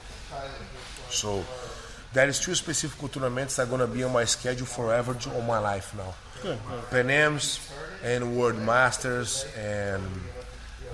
So 1.10 1.44
there 2.16 2.30
is 2.30 2.40
two 2.40 2.56
specific 2.56 3.12
tournaments 3.12 3.58
that 3.58 3.68
are 3.68 3.70
gonna 3.70 3.86
be 3.86 4.02
on 4.02 4.14
my 4.14 4.24
schedule 4.24 4.66
forever 4.66 5.14
to, 5.14 5.36
all 5.36 5.42
my 5.42 5.60
life 5.60 5.94
now. 5.98 6.16
Good. 6.42 6.58
good. 6.66 6.90
Pan 6.90 7.10
Ams 7.10 7.60
and 8.02 8.38
World 8.38 8.58
Masters 8.60 9.46
and 9.58 10.02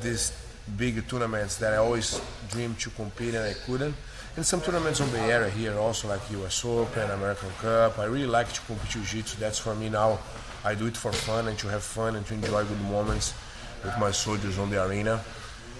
these 0.01 0.33
big 0.75 1.07
tournaments 1.07 1.57
that 1.57 1.73
I 1.73 1.77
always 1.77 2.19
dreamed 2.49 2.79
to 2.79 2.89
compete 2.89 3.35
and 3.35 3.45
I 3.45 3.53
couldn't. 3.53 3.93
And 4.35 4.43
some 4.43 4.61
tournaments 4.61 4.99
on 4.99 5.11
the 5.11 5.19
area 5.19 5.51
here 5.51 5.77
also 5.77 6.07
like 6.07 6.21
US 6.31 6.65
Open, 6.65 7.11
American 7.11 7.51
Cup. 7.61 7.99
I 7.99 8.05
really 8.05 8.25
like 8.25 8.51
to 8.53 8.61
compete 8.61 8.89
Jiu-Jitsu. 8.89 9.37
That's 9.39 9.59
for 9.59 9.75
me 9.75 9.89
now. 9.89 10.17
I 10.65 10.73
do 10.73 10.87
it 10.87 10.97
for 10.97 11.13
fun 11.13 11.47
and 11.49 11.57
to 11.59 11.67
have 11.67 11.83
fun 11.83 12.15
and 12.15 12.25
to 12.27 12.33
enjoy 12.33 12.63
good 12.63 12.81
moments 12.81 13.35
with 13.83 13.95
my 13.99 14.09
soldiers 14.09 14.57
on 14.57 14.71
the 14.71 14.83
arena. 14.83 15.21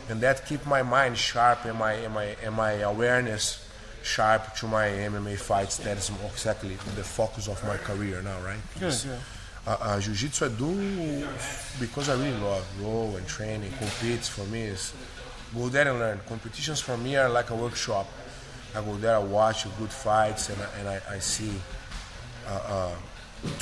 And 0.08 0.22
that 0.22 0.46
keep 0.46 0.68
my 0.68 0.84
mind 0.84 1.18
sharp 1.18 1.66
and 1.66 1.80
my, 1.80 1.94
and 1.94 2.14
my, 2.14 2.36
and 2.44 2.54
my 2.54 2.74
awareness 2.74 3.61
sharp 4.04 4.56
to 4.56 4.68
my 4.68 4.88
MMA 4.88 5.38
fights. 5.38 5.78
That 5.78 5.98
is 5.98 6.12
exactly 6.26 6.76
the 6.96 7.04
focus 7.04 7.48
of 7.48 7.64
my 7.66 7.78
career 7.78 8.22
now, 8.22 8.40
right? 8.42 8.60
Good, 8.80 8.94
good. 9.04 9.20
Uh, 9.68 9.78
uh, 9.80 10.00
jiu-jitsu 10.00 10.46
I 10.46 10.50
do 10.50 11.28
because 11.80 12.10
I 12.10 12.16
really 12.16 12.40
love 12.40 12.66
roll 12.82 13.16
and 13.16 13.28
training. 13.28 13.72
Competes 13.78 14.28
for 14.28 14.44
me 14.46 14.62
is 14.64 14.94
go 15.56 15.70
there 15.70 15.88
and 15.88 16.00
learn. 16.00 16.20
Competitions 16.28 16.80
for 16.80 16.98
me 16.98 17.16
are 17.16 17.30
like 17.30 17.52
a 17.52 17.56
workshop. 17.56 18.08
I 18.76 18.82
go 18.82 18.96
there, 18.98 19.16
I 19.16 19.20
watch 19.20 19.66
good 19.78 19.92
fights, 19.92 20.50
and 20.50 20.62
I, 20.62 20.80
and 20.80 20.88
I, 20.88 21.16
I 21.16 21.20
see 21.20 21.52
uh, 22.48 22.52
uh, 22.52 22.96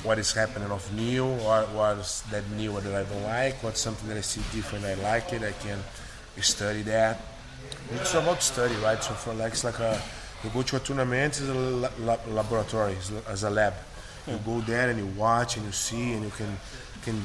what 0.03 0.19
is 0.19 0.31
happening 0.31 0.69
of 0.71 0.93
new, 0.93 1.25
or 1.25 1.63
what's 1.73 2.21
that 2.31 2.49
new 2.51 2.79
that 2.79 2.95
I 2.95 3.03
don't 3.09 3.23
like, 3.23 3.61
what's 3.63 3.81
something 3.81 4.07
that 4.07 4.17
I 4.17 4.21
see 4.21 4.41
different, 4.55 4.85
I 4.85 4.93
like 4.95 5.33
it, 5.33 5.41
I 5.41 5.51
can 5.51 5.79
study 6.39 6.83
that. 6.83 7.19
It's 7.91 8.13
about 8.13 8.41
study, 8.41 8.75
right? 8.75 9.03
So 9.03 9.13
for 9.15 9.33
like 9.33 9.53
it's 9.53 9.63
like 9.63 9.79
a 9.79 10.01
you 10.43 10.49
go 10.51 10.61
to 10.61 10.77
a 10.77 10.79
tournament, 10.79 11.39
a 11.41 11.53
la- 11.53 11.89
la- 11.99 12.17
laboratory, 12.27 12.95
as 13.27 13.43
a 13.43 13.49
lab. 13.49 13.73
You 14.27 14.39
go 14.45 14.61
there 14.61 14.89
and 14.89 14.99
you 14.99 15.07
watch 15.19 15.57
and 15.57 15.65
you 15.65 15.71
see 15.71 16.13
and 16.13 16.23
you 16.23 16.29
can 16.31 16.57
can 17.03 17.21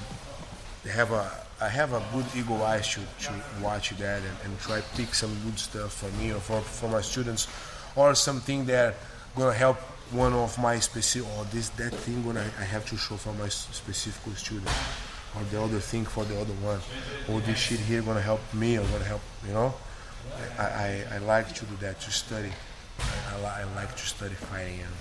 have 0.90 1.12
a 1.12 1.30
I 1.60 1.68
have 1.68 1.92
a 1.92 2.02
good 2.12 2.26
eagle 2.36 2.62
eyes 2.62 2.88
to, 2.94 3.00
to 3.26 3.32
watch 3.62 3.90
that 3.90 4.18
and, 4.22 4.36
and 4.44 4.58
try 4.58 4.80
pick 4.96 5.14
some 5.14 5.34
good 5.44 5.58
stuff 5.58 5.92
for 5.94 6.10
me 6.20 6.32
or 6.32 6.40
for, 6.40 6.60
for 6.60 6.88
my 6.88 7.00
students 7.00 7.46
or 7.94 8.14
something 8.14 8.64
that 8.66 8.96
gonna 9.36 9.52
help 9.52 9.76
one 10.10 10.32
of 10.32 10.58
my 10.58 10.78
specific 10.78 11.28
or 11.38 11.44
this 11.46 11.68
that 11.70 11.92
thing 11.92 12.22
gonna 12.24 12.44
I 12.58 12.64
have 12.64 12.84
to 12.86 12.96
show 12.96 13.16
for 13.16 13.32
my 13.34 13.48
specific 13.48 14.36
student 14.36 14.70
or 15.36 15.42
the 15.50 15.62
other 15.62 15.78
thing 15.78 16.04
for 16.04 16.24
the 16.24 16.40
other 16.40 16.54
one. 16.54 16.80
Or 17.28 17.40
this 17.40 17.58
shit 17.58 17.80
here 17.80 18.02
gonna 18.02 18.20
help 18.20 18.40
me 18.54 18.78
or 18.78 18.84
gonna 18.86 19.04
help 19.04 19.22
you 19.46 19.52
know? 19.52 19.74
I, 20.58 20.64
I, 20.64 21.04
I 21.16 21.18
like 21.18 21.52
to 21.54 21.64
do 21.66 21.76
that 21.80 22.00
to 22.00 22.10
study 22.10 22.50
I, 23.00 23.36
I, 23.44 23.60
I 23.62 23.64
like 23.74 23.94
to 23.94 24.06
study 24.06 24.34
fighting 24.34 24.80
and 24.80 24.92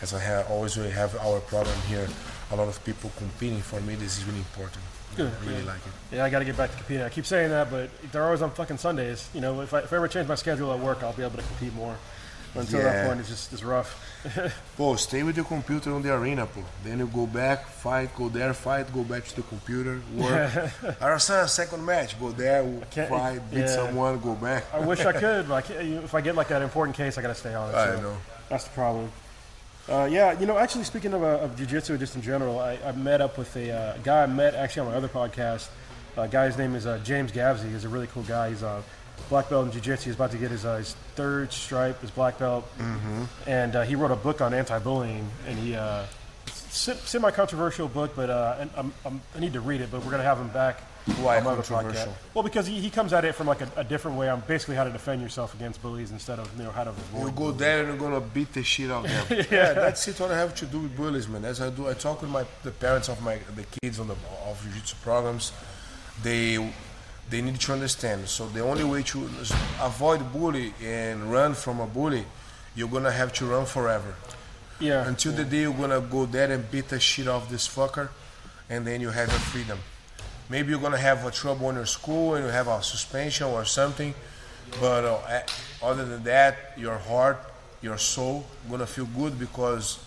as 0.00 0.14
I 0.14 0.20
have 0.20 0.50
always 0.50 0.76
we 0.76 0.90
have 0.90 1.16
our 1.16 1.40
problem 1.40 1.76
here 1.88 2.08
a 2.50 2.56
lot 2.56 2.68
of 2.68 2.82
people 2.84 3.10
competing. 3.16 3.60
For 3.60 3.80
me, 3.80 3.94
this 3.94 4.18
is 4.18 4.24
really 4.24 4.38
important. 4.38 4.82
Good. 5.16 5.32
I 5.42 5.46
really 5.46 5.64
like 5.64 5.78
it. 5.78 6.16
Yeah, 6.16 6.24
I 6.24 6.30
got 6.30 6.38
to 6.40 6.44
get 6.44 6.56
back 6.56 6.70
to 6.70 6.76
competing. 6.76 7.02
I 7.02 7.08
keep 7.08 7.26
saying 7.26 7.50
that, 7.50 7.70
but 7.70 7.90
they're 8.12 8.24
always 8.24 8.42
on 8.42 8.50
fucking 8.52 8.78
Sundays. 8.78 9.28
You 9.34 9.40
know, 9.40 9.60
if 9.60 9.74
I, 9.74 9.80
if 9.80 9.92
I 9.92 9.96
ever 9.96 10.08
change 10.08 10.28
my 10.28 10.34
schedule 10.34 10.72
at 10.72 10.78
work, 10.78 11.02
I'll 11.02 11.12
be 11.12 11.22
able 11.22 11.36
to 11.36 11.42
compete 11.42 11.74
more. 11.74 11.96
Until 12.54 12.82
that 12.82 13.06
point, 13.06 13.20
it's 13.20 13.28
just 13.28 13.52
it's 13.52 13.62
rough. 13.62 14.04
Pô, 14.76 14.98
stay 14.98 15.22
with 15.22 15.36
your 15.36 15.44
computer 15.44 15.92
on 15.92 16.02
the 16.02 16.12
arena, 16.12 16.46
pô. 16.46 16.62
Then 16.82 16.98
you 16.98 17.06
go 17.06 17.26
back, 17.26 17.66
fight, 17.66 18.14
go 18.16 18.28
there, 18.28 18.52
fight, 18.52 18.92
go 18.92 19.04
back 19.04 19.24
to 19.26 19.36
the 19.36 19.42
computer, 19.42 20.00
work. 20.16 20.50
Arasan, 21.00 21.48
second 21.48 21.84
match, 21.84 22.18
go 22.18 22.32
there, 22.32 22.64
fight, 23.08 23.40
beat 23.50 23.60
yeah. 23.60 23.66
someone, 23.66 24.18
go 24.18 24.34
back. 24.34 24.64
I 24.72 24.80
wish 24.80 25.00
I 25.00 25.12
could, 25.24 25.48
but 25.48 25.54
I 25.54 25.62
can't, 25.62 26.04
if 26.04 26.14
I 26.14 26.20
get 26.20 26.34
like 26.34 26.48
that 26.48 26.62
important 26.62 26.96
case, 26.96 27.16
I 27.16 27.22
got 27.22 27.28
to 27.28 27.34
stay 27.34 27.54
on 27.54 27.70
it. 27.70 27.76
I 27.76 27.94
so 27.94 28.00
know. 28.00 28.16
That's 28.48 28.64
the 28.64 28.70
problem. 28.70 29.12
Uh, 29.88 30.08
yeah, 30.10 30.38
you 30.38 30.46
know, 30.46 30.58
actually, 30.58 30.84
speaking 30.84 31.14
of, 31.14 31.22
uh, 31.22 31.38
of 31.38 31.56
jiu-jitsu 31.56 31.96
just 31.96 32.14
in 32.14 32.20
general, 32.20 32.58
I, 32.58 32.78
I 32.84 32.92
met 32.92 33.22
up 33.22 33.38
with 33.38 33.54
a 33.56 33.70
uh, 33.70 33.96
guy 33.98 34.24
I 34.24 34.26
met 34.26 34.54
actually 34.54 34.86
on 34.86 34.92
my 34.92 34.98
other 34.98 35.08
podcast. 35.08 35.68
Uh, 36.16 36.26
guy's 36.26 36.58
name 36.58 36.74
is 36.74 36.86
uh, 36.86 36.98
James 37.04 37.32
Gavsey. 37.32 37.70
He's 37.70 37.84
a 37.84 37.88
really 37.88 38.08
cool 38.08 38.24
guy. 38.24 38.50
He's 38.50 38.62
a 38.62 38.82
black 39.28 39.48
belt 39.48 39.66
in 39.66 39.72
jiu-jitsu. 39.72 40.06
He's 40.06 40.14
about 40.14 40.30
to 40.32 40.38
get 40.38 40.50
his, 40.50 40.64
uh, 40.64 40.76
his 40.76 40.94
third 41.14 41.52
stripe, 41.52 42.00
his 42.00 42.10
black 42.10 42.38
belt. 42.38 42.64
Mm-hmm. 42.78 43.24
And 43.46 43.76
uh, 43.76 43.82
he 43.82 43.94
wrote 43.94 44.10
a 44.10 44.16
book 44.16 44.40
on 44.40 44.54
anti-bullying, 44.54 45.28
and 45.46 45.58
he 45.58 45.74
uh, 45.74 46.04
se- 46.46 47.00
semi-controversial 47.04 47.88
book, 47.88 48.12
but 48.14 48.30
uh, 48.30 48.56
and 48.60 48.70
I'm, 48.76 48.92
I'm, 49.04 49.20
I 49.36 49.40
need 49.40 49.52
to 49.54 49.60
read 49.60 49.80
it. 49.80 49.90
But 49.90 50.04
we're 50.04 50.10
gonna 50.10 50.22
have 50.22 50.38
him 50.38 50.48
back. 50.48 50.82
Why 51.22 51.38
on 51.38 51.44
my 51.44 51.52
other 51.52 51.62
controversial? 51.62 52.14
Well, 52.34 52.44
because 52.44 52.66
he, 52.66 52.80
he 52.80 52.90
comes 52.90 53.14
at 53.14 53.24
it 53.24 53.34
from 53.34 53.46
like 53.46 53.62
a, 53.62 53.68
a 53.76 53.84
different 53.84 54.18
way 54.18 54.28
on 54.28 54.42
basically 54.46 54.76
how 54.76 54.84
to 54.84 54.90
defend 54.90 55.22
yourself 55.22 55.54
against 55.54 55.80
bullies 55.80 56.10
instead 56.10 56.38
of 56.38 56.54
you 56.58 56.64
know 56.64 56.70
how 56.70 56.84
to 56.84 56.90
avoid. 56.90 57.26
You 57.26 57.32
go 57.32 57.52
there 57.52 57.80
and 57.80 57.88
you're 57.88 58.10
gonna 58.10 58.20
beat 58.20 58.52
the 58.52 58.62
shit 58.62 58.90
out 58.90 59.06
of 59.06 59.28
them. 59.28 59.46
yeah, 59.50 59.72
that's 59.72 60.06
it. 60.06 60.20
What 60.20 60.30
I 60.30 60.38
have 60.38 60.54
to 60.56 60.66
do 60.66 60.80
with 60.80 60.96
bullies, 60.96 61.26
man. 61.26 61.44
As 61.44 61.60
I 61.60 61.70
do, 61.70 61.88
I 61.88 61.94
talk 61.94 62.20
with 62.20 62.30
my 62.30 62.44
the 62.62 62.72
parents 62.72 63.08
of 63.08 63.22
my 63.22 63.38
the 63.56 63.64
kids 63.80 63.98
on 63.98 64.08
the 64.08 64.16
of 64.46 64.60
jiu-jitsu 64.62 64.96
programs. 65.02 65.52
They 66.22 66.72
they 67.30 67.42
need 67.42 67.60
to 67.60 67.72
understand. 67.72 68.28
So 68.28 68.46
the 68.46 68.60
only 68.60 68.84
way 68.84 69.02
to 69.04 69.28
avoid 69.80 70.32
bully 70.32 70.72
and 70.82 71.30
run 71.30 71.54
from 71.54 71.80
a 71.80 71.86
bully, 71.86 72.24
you're 72.74 72.88
gonna 72.88 73.10
have 73.12 73.32
to 73.34 73.46
run 73.46 73.66
forever 73.66 74.14
Yeah. 74.80 75.06
until 75.06 75.32
the 75.32 75.44
day 75.44 75.62
you're 75.62 75.74
gonna 75.74 76.00
go 76.00 76.26
there 76.26 76.50
and 76.50 76.70
beat 76.70 76.88
the 76.88 77.00
shit 77.00 77.28
off 77.28 77.48
this 77.50 77.66
fucker, 77.68 78.08
and 78.70 78.86
then 78.86 79.00
you 79.00 79.10
have 79.10 79.28
your 79.28 79.40
freedom. 79.40 79.78
Maybe 80.48 80.70
you're 80.70 80.80
gonna 80.80 80.96
have 80.98 81.24
a 81.26 81.30
trouble 81.30 81.68
in 81.70 81.76
your 81.76 81.86
school 81.86 82.34
and 82.34 82.44
you 82.46 82.50
have 82.50 82.68
a 82.68 82.82
suspension 82.82 83.46
or 83.48 83.64
something, 83.64 84.14
but 84.80 85.04
uh, 85.04 85.40
other 85.82 86.04
than 86.06 86.22
that, 86.24 86.72
your 86.76 86.96
heart, 86.98 87.38
your 87.82 87.98
soul, 87.98 88.46
gonna 88.70 88.86
feel 88.86 89.04
good 89.06 89.38
because 89.38 89.98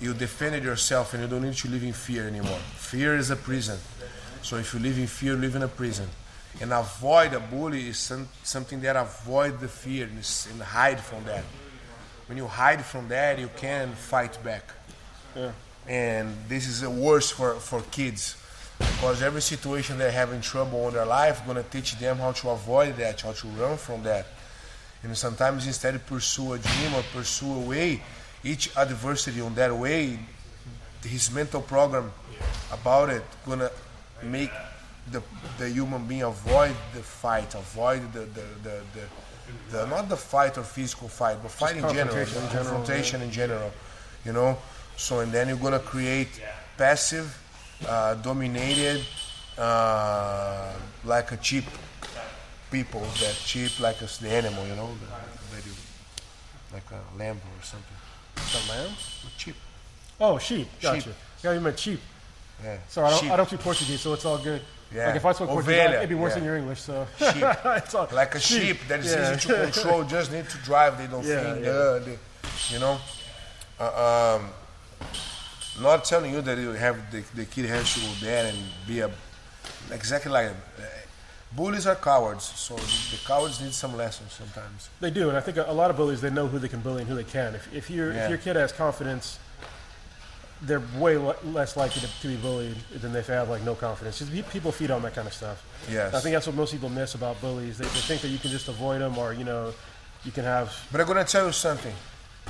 you 0.00 0.14
defended 0.14 0.62
yourself 0.64 1.12
and 1.14 1.22
you 1.22 1.28
don't 1.28 1.42
need 1.42 1.54
to 1.54 1.68
live 1.68 1.82
in 1.82 1.92
fear 1.92 2.26
anymore. 2.28 2.58
Fear 2.76 3.16
is 3.16 3.30
a 3.30 3.36
prison. 3.36 3.78
So 4.42 4.56
if 4.56 4.72
you 4.72 4.80
live 4.80 4.98
in 4.98 5.06
fear, 5.06 5.34
live 5.34 5.56
in 5.56 5.62
a 5.62 5.68
prison. 5.68 6.08
And 6.60 6.72
avoid 6.72 7.32
a 7.32 7.40
bully 7.40 7.88
is 7.88 7.98
some, 7.98 8.28
something 8.42 8.80
that 8.80 8.96
avoid 8.96 9.60
the 9.60 9.68
fear 9.68 10.06
and, 10.06 10.62
hide 10.62 11.00
from 11.00 11.24
that. 11.24 11.44
When 12.26 12.36
you 12.36 12.46
hide 12.46 12.84
from 12.84 13.08
that, 13.08 13.38
you 13.38 13.48
can 13.56 13.92
fight 13.92 14.42
back. 14.42 14.64
Yeah. 15.36 15.52
And 15.86 16.34
this 16.48 16.66
is 16.66 16.80
the 16.80 16.90
worst 16.90 17.34
for, 17.34 17.54
for 17.54 17.82
kids 17.90 18.36
because 18.78 19.22
every 19.22 19.42
situation 19.42 19.98
they're 19.98 20.10
having 20.10 20.40
trouble 20.40 20.88
in 20.88 20.94
their 20.94 21.06
life, 21.06 21.42
gonna 21.46 21.62
teach 21.62 21.98
them 21.98 22.16
how 22.18 22.32
to 22.32 22.50
avoid 22.50 22.96
that, 22.96 23.20
how 23.20 23.32
to 23.32 23.46
run 23.48 23.76
from 23.76 24.02
that. 24.02 24.26
And 25.02 25.16
sometimes 25.16 25.66
instead 25.66 25.94
of 25.94 26.06
pursue 26.06 26.54
a 26.54 26.58
dream 26.58 26.94
or 26.94 27.02
pursue 27.12 27.52
a 27.52 27.60
way, 27.60 28.02
each 28.42 28.74
adversity 28.76 29.40
on 29.40 29.54
that 29.54 29.74
way, 29.74 30.18
his 31.02 31.30
mental 31.30 31.62
program 31.62 32.12
about 32.72 33.10
it 33.10 33.22
gonna 33.46 33.70
make 34.22 34.50
the 35.10 35.22
the 35.58 35.68
human 35.68 36.06
being 36.06 36.22
avoid 36.22 36.74
the 36.94 37.02
fight, 37.02 37.54
avoid 37.54 38.12
the 38.12 38.20
the, 38.20 38.44
the, 38.62 38.80
the, 38.94 39.04
the 39.70 39.86
not 39.86 40.08
the 40.08 40.16
fight 40.16 40.58
or 40.58 40.62
physical 40.62 41.08
fight, 41.08 41.38
but 41.42 41.50
fight 41.50 41.76
in 41.76 41.82
general, 41.82 42.06
confrontation 42.06 42.42
in 42.42 42.50
general, 42.50 42.64
confrontation 42.64 43.22
in 43.22 43.30
general, 43.30 43.72
you 44.24 44.32
know. 44.32 44.58
So 44.96 45.20
and 45.20 45.32
then 45.32 45.48
you're 45.48 45.56
gonna 45.56 45.78
create 45.78 46.28
passive, 46.76 47.36
uh, 47.88 48.14
dominated, 48.14 49.04
uh, 49.58 50.72
like 51.04 51.32
a 51.32 51.36
cheap 51.38 51.64
people 52.70 53.00
that 53.00 53.34
cheap 53.44 53.80
like 53.80 54.02
us 54.02 54.18
the 54.18 54.30
animal, 54.30 54.66
you 54.66 54.76
know, 54.76 54.88
that, 55.10 55.56
that 55.56 55.66
you, 55.66 55.72
like 56.72 56.84
a 56.92 57.18
lamb 57.18 57.36
or 57.36 57.64
something. 57.64 57.96
The 58.36 58.72
lamb? 58.72 58.90
Cheap. 59.36 59.56
Oh, 60.20 60.38
sheep. 60.38 60.68
Gotcha. 60.80 61.00
Sheep. 61.00 61.14
Yeah, 61.42 61.52
you 61.54 61.60
meant 61.60 61.76
cheap. 61.76 62.00
Yeah. 62.62 62.76
Sorry, 62.88 63.06
I 63.06 63.10
don't, 63.10 63.20
Sheep. 63.20 63.30
I 63.32 63.36
don't 63.36 63.46
speak 63.46 63.60
Portuguese, 63.60 64.00
so 64.00 64.12
it's 64.12 64.24
all 64.24 64.38
good. 64.38 64.62
Yeah. 64.94 65.06
Like 65.06 65.16
if 65.16 65.24
I 65.24 65.32
spoke 65.32 65.48
Portuguese, 65.50 65.76
it'd 65.76 66.08
be 66.08 66.14
worse 66.14 66.32
yeah. 66.32 66.34
than 66.36 66.44
your 66.44 66.56
English. 66.56 66.80
So 66.80 67.06
Sheep. 67.18 67.44
all, 67.94 68.08
like 68.12 68.34
a 68.34 68.40
sheep, 68.40 68.78
that 68.88 69.00
is 69.00 69.12
Yeah. 69.12 69.36
easy 69.36 69.48
to 69.48 69.54
control. 69.70 70.04
Just 70.16 70.32
need 70.32 70.48
to 70.48 70.58
drive. 70.58 70.98
They 70.98 71.06
don't 71.06 71.24
Yeah, 71.24 71.54
think. 71.54 71.66
Uh, 71.66 71.98
they, 72.00 72.18
you 72.70 72.78
know. 72.80 72.98
Uh, 73.78 74.36
um, 74.40 74.50
not 75.80 76.04
telling 76.04 76.32
you 76.34 76.42
that 76.42 76.58
you 76.58 76.70
have 76.72 77.10
the, 77.10 77.22
the 77.34 77.44
kid 77.46 77.64
has 77.66 77.94
to 77.94 78.00
go 78.00 78.06
there 78.20 78.46
and 78.46 78.58
be 78.86 79.00
a 79.00 79.10
exactly 79.92 80.30
like 80.30 80.48
uh, 80.48 80.82
bullies 81.52 81.86
are 81.86 81.94
cowards. 81.94 82.44
So 82.44 82.74
the, 82.74 83.16
the 83.16 83.22
cowards 83.24 83.60
need 83.60 83.72
some 83.72 83.96
lessons 83.96 84.32
sometimes. 84.32 84.90
They 85.00 85.10
do, 85.10 85.28
and 85.28 85.38
I 85.38 85.40
think 85.40 85.56
a, 85.56 85.64
a 85.70 85.72
lot 85.72 85.90
of 85.90 85.96
bullies 85.96 86.20
they 86.20 86.30
know 86.30 86.48
who 86.48 86.58
they 86.58 86.68
can 86.68 86.80
bully 86.80 87.02
and 87.02 87.08
who 87.08 87.14
they 87.16 87.24
can. 87.24 87.54
If, 87.54 87.72
if 87.72 87.90
your 87.90 88.12
if 88.12 88.28
your 88.28 88.38
kid 88.38 88.56
has 88.56 88.72
confidence, 88.72 89.38
they're 90.62 90.82
way 90.98 91.16
le- 91.16 91.36
less 91.44 91.76
likely 91.76 92.02
to, 92.02 92.20
to 92.20 92.28
be 92.28 92.36
bullied 92.36 92.76
than 92.94 93.14
if 93.16 93.26
they 93.26 93.34
have 93.34 93.48
like 93.48 93.62
no 93.62 93.74
confidence. 93.74 94.18
Just 94.18 94.50
people 94.50 94.72
feed 94.72 94.90
on 94.90 95.02
that 95.02 95.14
kind 95.14 95.26
of 95.26 95.32
stuff. 95.34 95.64
Yes. 95.90 96.14
I 96.14 96.20
think 96.20 96.34
that's 96.34 96.46
what 96.46 96.56
most 96.56 96.72
people 96.72 96.88
miss 96.88 97.14
about 97.14 97.40
bullies. 97.40 97.78
They, 97.78 97.84
they 97.84 98.00
think 98.00 98.20
that 98.22 98.28
you 98.28 98.38
can 98.38 98.50
just 98.50 98.68
avoid 98.68 99.00
them, 99.00 99.16
or 99.18 99.32
you 99.32 99.44
know, 99.44 99.72
you 100.24 100.32
can 100.32 100.44
have 100.44 100.74
But 100.92 101.00
I'm 101.00 101.06
gonna 101.06 101.24
tell 101.24 101.46
you 101.46 101.52
something. 101.52 101.94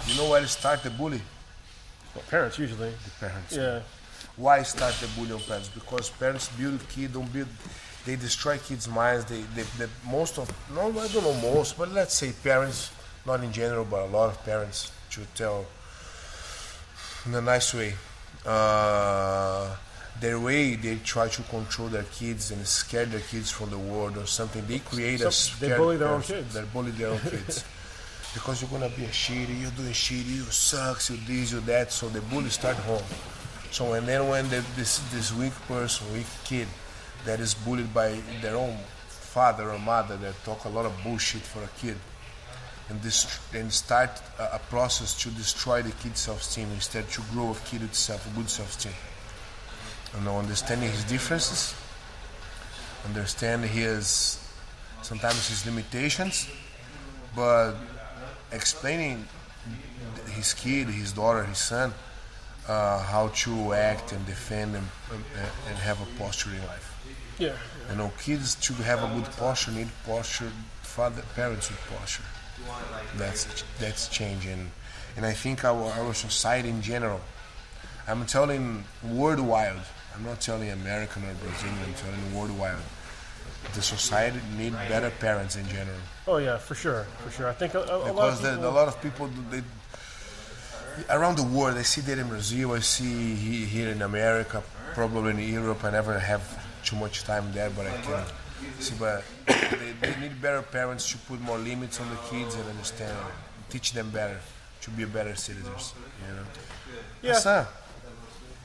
You 0.07 0.17
know 0.17 0.31
where 0.31 0.41
to 0.41 0.49
start 0.49 0.83
the 0.83 0.91
bully? 0.91 1.21
well, 2.15 2.25
parents 2.29 2.59
usually. 2.59 2.91
The 2.91 3.27
parents. 3.27 3.57
Yeah, 3.57 3.81
Why 4.37 4.63
start 4.63 4.95
the 4.95 5.07
bully 5.17 5.33
on 5.33 5.41
parents? 5.41 5.69
Because 5.69 6.11
parents 6.11 6.49
build 6.59 6.87
kids, 6.89 7.13
don't 7.15 7.33
build. 7.33 7.49
They 8.07 8.17
destroy 8.17 8.59
kids' 8.59 8.89
minds. 8.89 9.27
They, 9.27 9.43
they, 9.55 9.63
they 9.79 9.87
most 10.09 10.39
of 10.39 10.51
no, 10.75 10.89
I 10.89 11.07
don't 11.09 11.23
know 11.23 11.55
most, 11.55 11.79
but 11.79 11.93
let's 11.93 12.15
say 12.15 12.33
parents, 12.43 12.91
not 13.27 13.45
in 13.45 13.53
general, 13.53 13.85
but 13.85 14.01
a 14.01 14.07
lot 14.07 14.31
of 14.31 14.43
parents 14.45 14.91
should 15.11 15.33
tell 15.35 15.67
in 17.27 17.35
a 17.35 17.41
nice 17.41 17.75
way. 17.75 17.95
Uh, 18.47 19.75
their 20.21 20.39
way 20.39 20.77
they 20.77 20.97
try 20.97 21.29
to 21.29 21.43
control 21.45 21.89
their 21.89 22.05
kids 22.05 22.51
and 22.51 22.67
scare 22.67 23.07
their 23.07 23.21
kids 23.21 23.51
from 23.51 23.71
the 23.71 23.79
world 23.79 24.17
or 24.19 24.27
something. 24.27 24.65
They 24.67 24.79
create 24.81 25.21
a 25.21 25.33
So 25.33 25.67
they 25.67 25.77
bully 25.77 25.97
their 25.97 26.09
own 26.09 26.23
kids. 26.23 26.55
They 26.55 26.63
bully 26.63 26.91
their 26.93 27.09
own 27.09 27.21
kids. 27.21 27.65
Because 28.33 28.63
you're 28.63 28.71
gonna 28.71 28.89
be 28.91 29.05
a 29.05 29.09
shitty, 29.09 29.61
you're 29.61 29.73
doing 29.73 29.91
shitty, 29.91 30.37
you 30.37 30.45
sucks, 30.45 31.11
you 31.11 31.17
this, 31.27 31.51
you 31.51 31.59
that. 31.63 31.91
So 31.91 32.09
the 32.09 32.21
bully 32.21 32.49
start 32.51 32.77
home. 32.77 33.03
So 33.73 33.95
and 33.95 34.07
then 34.07 34.29
when 34.29 34.49
the, 34.49 34.65
this 34.77 34.99
this 35.11 35.35
weak 35.35 35.53
person, 35.67 36.13
weak 36.13 36.27
kid, 36.45 36.69
that 37.25 37.41
is 37.41 37.55
bullied 37.55 37.93
by 37.93 38.21
their 38.41 38.55
own 38.55 38.77
father 39.09 39.71
or 39.73 39.79
mother 39.81 40.17
that 40.19 40.35
talk 40.45 40.65
a 40.65 40.69
lot 40.69 40.87
of 40.87 40.93
bullshit 41.03 41.43
for 41.43 41.63
a 41.65 41.69
kid, 41.81 41.97
and 42.91 43.01
this 43.03 43.39
and 43.55 43.73
start 43.73 44.11
a, 44.39 44.57
a 44.57 44.61
process 44.69 45.15
to 45.23 45.31
destroy 45.31 45.81
the 45.83 45.93
kid's 46.03 46.21
self-esteem 46.21 46.69
instead 46.73 47.09
to 47.11 47.23
grow 47.33 47.53
a 47.53 47.55
kid 47.69 47.81
with 47.83 47.95
self 47.95 48.23
good 48.35 48.51
self-esteem. 48.51 48.93
You 50.19 50.25
know, 50.25 50.39
understanding 50.39 50.91
his 50.91 51.05
differences, 51.05 51.75
understand 53.07 53.65
his 53.65 54.39
sometimes 55.03 55.49
his 55.49 55.65
limitations, 55.65 56.49
but 57.35 57.75
explaining 58.53 59.25
his 60.33 60.53
kid, 60.55 60.89
his 60.89 61.13
daughter, 61.13 61.45
his 61.45 61.59
son, 61.59 61.95
uh, 62.69 62.99
how 63.05 63.29
to 63.29 63.73
act 63.73 64.13
and 64.13 64.25
defend 64.27 64.75
and, 64.75 64.87
and, 65.11 65.51
and 65.69 65.79
have 65.79 66.01
a 66.01 66.19
posture 66.19 66.51
in 66.51 66.67
life. 66.67 66.89
yeah. 67.39 67.53
You 67.91 67.97
know, 67.97 68.13
kids 68.23 68.55
to 68.67 68.73
have 68.75 69.03
a 69.03 69.15
good 69.15 69.31
posture 69.37 69.73
need 69.73 69.89
posture. 70.07 70.53
Father, 70.83 71.23
parents 71.35 71.71
with 71.71 71.81
posture. 71.89 72.25
That's 73.17 73.65
that's 73.79 74.09
changing, 74.09 74.71
and 75.17 75.27
I 75.27 75.33
think 75.33 75.65
our 75.65 75.91
our 75.93 76.15
society 76.15 76.69
in 76.69 76.83
general. 76.83 77.21
I'm 78.09 78.27
telling 78.27 78.85
worldwide. 79.05 79.83
I'm 80.15 80.25
not 80.25 80.41
telling 80.41 80.71
American 80.71 81.23
or 81.25 81.35
Brazilian. 81.35 81.79
I'm 81.87 81.95
telling 81.95 82.35
worldwide. 82.35 82.77
The 83.75 83.83
society 83.83 84.41
need 84.57 84.73
better 84.89 85.11
parents 85.11 85.55
in 85.55 85.69
general 85.69 86.01
Oh 86.31 86.37
yeah, 86.37 86.59
for 86.59 86.77
sure, 86.77 87.05
for 87.25 87.31
sure. 87.33 87.49
I 87.49 87.53
think 87.53 87.75
a, 87.75 87.79
a, 87.79 87.83
lot 87.83 88.05
because 88.07 88.39
of 88.39 88.43
the, 88.43 88.51
people, 88.53 88.69
a 88.69 88.71
lot 88.71 88.89
of 88.89 89.03
people 89.03 89.31
they 89.51 89.63
around 91.11 91.39
the 91.39 91.43
world. 91.43 91.77
I 91.77 91.83
see 91.83 92.03
that 92.03 92.19
in 92.19 92.29
Brazil. 92.29 92.71
I 92.73 92.79
see 92.79 93.35
here 93.35 93.89
in 93.89 94.01
America, 94.01 94.63
probably 94.95 95.31
in 95.33 95.53
Europe. 95.53 95.83
I 95.83 95.91
never 95.91 96.17
have 96.21 96.43
too 96.85 96.95
much 96.95 97.25
time 97.25 97.53
there, 97.53 97.69
but 97.71 97.89
I 97.89 97.97
can 98.03 98.25
see. 98.79 98.95
But 98.99 99.25
they, 99.47 99.93
they 100.01 100.21
need 100.21 100.41
better 100.41 100.63
parents 100.63 101.11
to 101.13 101.19
put 101.19 101.41
more 101.41 101.59
limits 101.59 102.01
on 102.01 102.09
the 102.11 102.17
kids 102.31 102.55
and 102.55 102.69
understand, 102.69 103.17
teach 103.69 103.93
them 103.93 104.11
better 104.11 104.39
to 104.83 104.91
be 104.91 105.05
better 105.05 105.35
citizens. 105.35 105.95
You 106.29 106.35
know. 106.35 106.43
Yeah. 107.23 107.35
Hassan, 107.35 107.67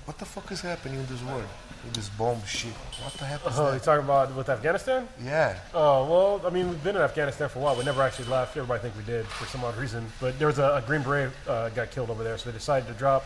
what 0.05 0.17
the 0.17 0.25
fuck 0.25 0.51
is 0.51 0.61
happening 0.61 0.99
in 0.99 1.05
this 1.07 1.23
world? 1.23 1.43
With 1.83 1.93
this 1.93 2.09
bomb 2.09 2.43
shit. 2.45 2.71
What 3.03 3.13
the 3.13 3.25
hell? 3.25 3.39
Oh, 3.45 3.73
you 3.73 3.79
talking 3.79 4.05
about 4.05 4.35
with 4.35 4.49
Afghanistan? 4.49 5.07
Yeah. 5.23 5.59
Oh 5.73 6.09
well, 6.09 6.47
I 6.47 6.49
mean, 6.49 6.69
we've 6.69 6.83
been 6.83 6.95
in 6.95 7.01
Afghanistan 7.01 7.47
for 7.49 7.59
a 7.59 7.61
while. 7.61 7.75
We 7.75 7.83
never 7.83 8.01
actually 8.01 8.27
left. 8.27 8.57
Everybody 8.57 8.81
think 8.81 8.97
we 8.97 9.03
did 9.03 9.25
for 9.27 9.45
some 9.45 9.63
odd 9.63 9.77
reason. 9.77 10.05
But 10.19 10.39
there 10.39 10.47
was 10.47 10.57
a, 10.57 10.75
a 10.75 10.83
Green 10.85 11.03
Beret 11.03 11.31
uh, 11.47 11.69
got 11.69 11.91
killed 11.91 12.09
over 12.09 12.23
there, 12.23 12.37
so 12.37 12.49
they 12.49 12.57
decided 12.57 12.87
to 12.87 12.93
drop 12.93 13.23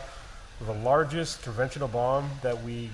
the 0.60 0.74
largest 0.74 1.42
conventional 1.42 1.88
bomb 1.88 2.28
that 2.42 2.62
we 2.62 2.90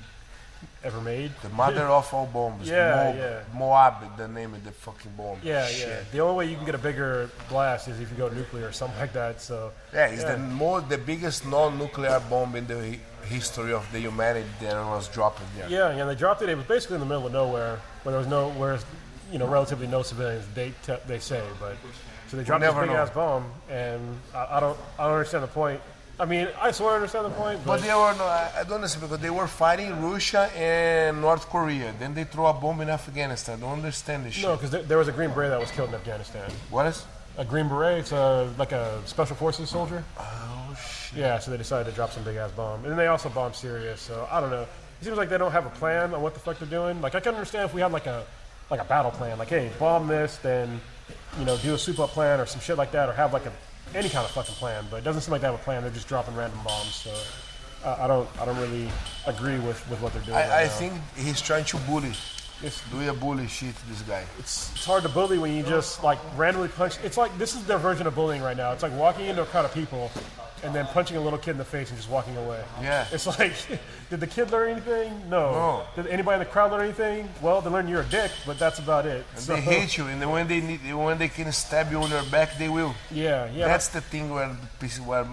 ever 0.87 1.01
made. 1.01 1.33
The 1.43 1.49
mother 1.51 1.83
of 1.83 2.13
all 2.15 2.27
bombs. 2.27 2.69
Yeah, 2.69 2.95
Moab, 2.95 3.17
yeah. 3.17 3.59
Moab, 3.59 4.17
the 4.17 4.29
name 4.29 4.55
of 4.55 4.65
the 4.65 4.71
fucking 4.73 5.13
bomb. 5.17 5.39
Yeah, 5.43 5.67
Shit. 5.67 5.89
yeah. 5.89 6.01
The 6.13 6.21
only 6.21 6.37
way 6.37 6.51
you 6.51 6.57
can 6.57 6.65
get 6.65 6.75
a 6.77 6.79
bigger 6.79 7.29
blast 7.49 7.89
is 7.89 7.99
if 8.01 8.11
you 8.11 8.17
go 8.17 8.29
nuclear 8.29 8.69
or 8.69 8.73
something 8.73 8.99
like 9.01 9.13
that. 9.13 9.41
So 9.41 9.73
Yeah, 9.93 10.07
it's 10.07 10.23
Yeah. 10.23 10.33
the 10.33 10.39
more 10.39 10.81
the 10.81 10.99
biggest 10.99 11.45
non-nuclear 11.47 12.21
bomb 12.31 12.55
in 12.57 12.67
the 12.67 12.79
hi- 12.81 13.01
history 13.27 13.73
of 13.73 13.85
the 13.93 13.99
humanity 13.99 14.49
that 14.61 14.75
was 14.87 15.09
dropped 15.09 15.41
there. 15.57 15.69
yeah, 15.69 15.97
yeah. 15.97 16.05
They 16.05 16.15
dropped 16.15 16.43
it. 16.43 16.49
It 16.49 16.57
was 16.57 16.67
basically 16.67 16.95
in 16.97 17.01
the 17.01 17.07
middle 17.07 17.27
of 17.27 17.33
nowhere, 17.33 17.81
where 18.05 18.13
there 18.13 18.19
was 18.19 18.29
no, 18.29 18.51
where 18.51 18.79
you 19.33 19.39
know, 19.41 19.49
relatively 19.49 19.89
no 19.89 20.03
civilians. 20.03 20.47
They 20.55 20.73
te- 20.87 21.03
they 21.09 21.19
say, 21.19 21.43
but 21.59 21.77
so 22.29 22.37
they 22.37 22.45
dropped 22.45 22.63
this 22.63 22.73
big 22.75 22.91
know. 22.91 22.97
ass 22.97 23.11
bomb, 23.11 23.51
and 23.69 24.01
I, 24.33 24.57
I 24.57 24.61
don't 24.61 24.79
I 24.99 25.05
don't 25.05 25.15
understand 25.15 25.43
the 25.43 25.49
point. 25.49 25.81
I 26.19 26.25
mean, 26.25 26.49
I 26.61 26.71
sort 26.71 26.93
of 26.93 26.97
understand 26.97 27.27
the 27.27 27.31
point, 27.31 27.61
But 27.65 27.83
they 27.83 27.89
were 27.89 28.15
no, 28.17 28.25
I 28.25 28.51
I 28.61 28.63
don't 28.65 28.77
understand 28.77 29.03
because 29.03 29.21
they 29.21 29.31
were 29.31 29.47
fighting 29.47 29.91
Russia 30.03 30.51
and 30.57 31.21
North 31.21 31.47
Korea. 31.49 31.93
Then 31.99 32.15
they 32.15 32.25
throw 32.25 32.47
a 32.47 32.55
bomb 32.55 32.81
in 32.81 32.89
Afghanistan. 32.89 33.59
I 33.59 33.61
don't 33.61 33.79
understand 33.85 34.25
this 34.25 34.35
shit. 34.35 34.45
No, 34.45 34.57
because 34.57 34.71
there, 34.71 34.83
there 34.83 34.99
was 34.99 35.09
a 35.09 35.13
Green 35.13 35.31
Beret 35.31 35.51
that 35.51 35.61
was 35.61 35.71
killed 35.71 35.91
in 35.91 35.95
Afghanistan. 35.95 36.51
What 36.71 36.87
is? 36.87 37.05
A 37.37 37.45
Green 37.45 37.69
Beret, 37.69 37.99
it's 37.99 38.13
a, 38.13 38.51
like 38.57 38.73
a 38.73 39.03
special 39.05 39.37
forces 39.37 39.69
soldier. 39.69 40.03
Oh 40.19 40.79
shit. 40.81 41.19
Yeah, 41.19 41.39
so 41.39 41.51
they 41.51 41.59
decided 41.59 41.91
to 41.91 41.95
drop 41.95 42.11
some 42.13 42.25
big 42.25 42.37
ass 42.37 42.51
bomb, 42.53 42.81
and 42.81 42.91
then 42.91 42.97
they 42.97 43.09
also 43.09 43.29
bombed 43.29 43.55
Syria. 43.55 43.95
So 43.99 44.27
I 44.31 44.41
don't 44.41 44.51
know. 44.51 44.63
It 44.63 45.05
seems 45.05 45.19
like 45.19 45.29
they 45.29 45.37
don't 45.37 45.53
have 45.53 45.67
a 45.67 45.71
plan 45.71 46.15
on 46.15 46.23
what 46.23 46.33
the 46.33 46.41
fuck 46.41 46.59
they're 46.59 46.67
doing. 46.67 47.03
Like 47.03 47.15
I 47.15 47.21
can 47.21 47.35
understand 47.35 47.67
if 47.67 47.75
we 47.75 47.83
had 47.83 47.93
like 47.93 48.07
a 48.07 48.25
like 48.71 48.81
a 48.81 48.85
battle 48.85 49.11
plan, 49.11 49.39
like 49.39 49.49
hey, 49.49 49.71
bomb 49.79 50.07
this, 50.09 50.39
then 50.39 50.81
you 51.39 51.45
know 51.45 51.59
do 51.59 51.75
a 51.75 51.79
soup 51.79 52.01
up 52.01 52.11
plan 52.11 52.41
or 52.41 52.47
some 52.47 52.61
shit 52.63 52.79
like 52.79 52.93
that, 52.93 53.11
or 53.11 53.13
have 53.13 53.35
like 53.35 53.45
a 53.45 53.53
any 53.95 54.09
kind 54.09 54.25
of 54.25 54.31
fucking 54.31 54.55
plan. 54.57 54.85
But 54.91 54.99
it 54.99 55.05
doesn't 55.05 55.23
seem 55.23 55.33
like 55.33 55.41
they 55.41 55.47
have 55.47 55.55
a 55.55 55.63
plan. 55.65 55.83
They're 55.83 55.91
just 55.91 56.09
dropping 56.09 56.35
random 56.35 56.59
bombs. 56.65 56.95
So 56.95 57.15
I, 57.85 58.05
I 58.05 58.07
don't 58.07 58.29
I 58.41 58.45
don't 58.45 58.59
really 58.59 58.89
agree 59.27 59.59
with, 59.59 59.89
with 59.91 60.01
what 60.01 60.13
they're 60.13 60.23
doing. 60.23 60.37
right 60.37 60.49
I, 60.51 60.63
I 60.63 60.65
now. 60.65 60.71
think 60.71 60.95
he's 61.17 61.41
trying 61.41 61.65
to 61.67 61.77
bully, 61.79 62.13
It's- 62.63 62.81
do 62.91 63.09
a 63.09 63.13
bully 63.13 63.47
shit. 63.49 63.75
This 63.89 64.01
guy. 64.03 64.25
it's, 64.39 64.71
it's 64.75 64.85
hard 64.85 65.03
to 65.03 65.09
bully 65.09 65.39
when 65.39 65.55
you 65.55 65.63
just 65.63 66.03
like 66.03 66.19
randomly 66.37 66.69
punch. 66.69 66.97
It's 67.05 67.17
like 67.17 67.37
this 67.39 67.55
is 67.55 67.65
their 67.67 67.79
version 67.79 68.07
of 68.07 68.15
bullying 68.15 68.43
right 68.43 68.57
now. 68.57 68.73
It's 68.73 68.83
like 68.83 68.93
walking 68.93 69.27
into 69.27 69.43
a 69.43 69.47
crowd 69.47 69.65
of 69.67 69.75
people 69.75 70.11
and 70.65 70.75
then 70.75 70.87
punching 70.87 71.19
a 71.19 71.21
little 71.21 71.39
kid 71.39 71.51
in 71.53 71.59
the 71.59 71.65
face 71.67 71.91
and 71.91 71.99
just 71.99 72.09
walking 72.11 72.35
away. 72.39 72.65
Yeah. 72.81 73.07
It's 73.13 73.27
like, 73.27 73.53
did 74.11 74.21
the 74.21 74.27
kid 74.27 74.51
learn 74.51 74.71
anything? 74.71 75.13
No. 75.29 75.53
No. 75.53 75.83
Did 76.03 76.07
anybody 76.11 76.35
in 76.35 76.39
the 76.41 76.51
crowd 76.51 76.73
learn 76.73 76.81
anything? 76.81 77.29
Well, 77.43 77.61
they 77.61 77.69
learned 77.69 77.91
you're 77.91 78.01
a 78.01 78.07
dick, 78.07 78.31
but 78.47 78.59
that's 78.59 78.79
about 78.79 79.05
it. 79.05 79.25
And 79.35 79.41
So- 79.43 79.55
they 79.55 79.61
hate 79.77 79.99
you, 79.99 80.07
and 80.07 80.21
then 80.21 80.31
when 80.31 80.49
they 80.49 80.61
need, 80.63 80.81
when 80.95 81.19
they 81.19 81.29
can 81.29 81.53
stab 81.53 81.91
you 81.93 81.99
on 82.03 82.11
your 82.11 82.25
back, 82.25 82.57
they 82.59 82.71
will. 82.71 82.95
Yeah, 83.11 83.51
yeah. 83.55 83.67
That's 83.69 83.89
the 83.89 84.01
thing 84.01 84.31
where 84.31 84.49
where 85.05 85.27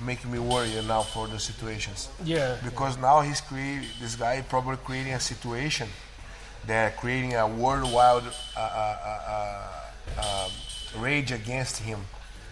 making 0.00 0.30
me 0.32 0.38
worry 0.40 0.70
now 0.88 1.02
for 1.02 1.28
the 1.28 1.38
situations. 1.38 2.08
yeah. 2.24 2.56
Because 2.64 2.96
now 2.98 3.20
he's 3.20 3.40
creating 3.42 3.86
this 4.00 4.16
guy 4.16 4.40
probably 4.48 4.76
creating 4.78 5.12
a 5.12 5.20
situation 5.20 5.88
that 6.66 6.92
are 6.92 6.96
creating 6.96 7.34
a 7.34 7.46
worldwide 7.46 8.24
uh, 8.56 8.60
uh, 8.60 8.96
uh, 9.04 9.70
uh, 10.18 10.46
um, 10.46 11.02
rage 11.02 11.32
against 11.32 11.78
him. 11.78 12.00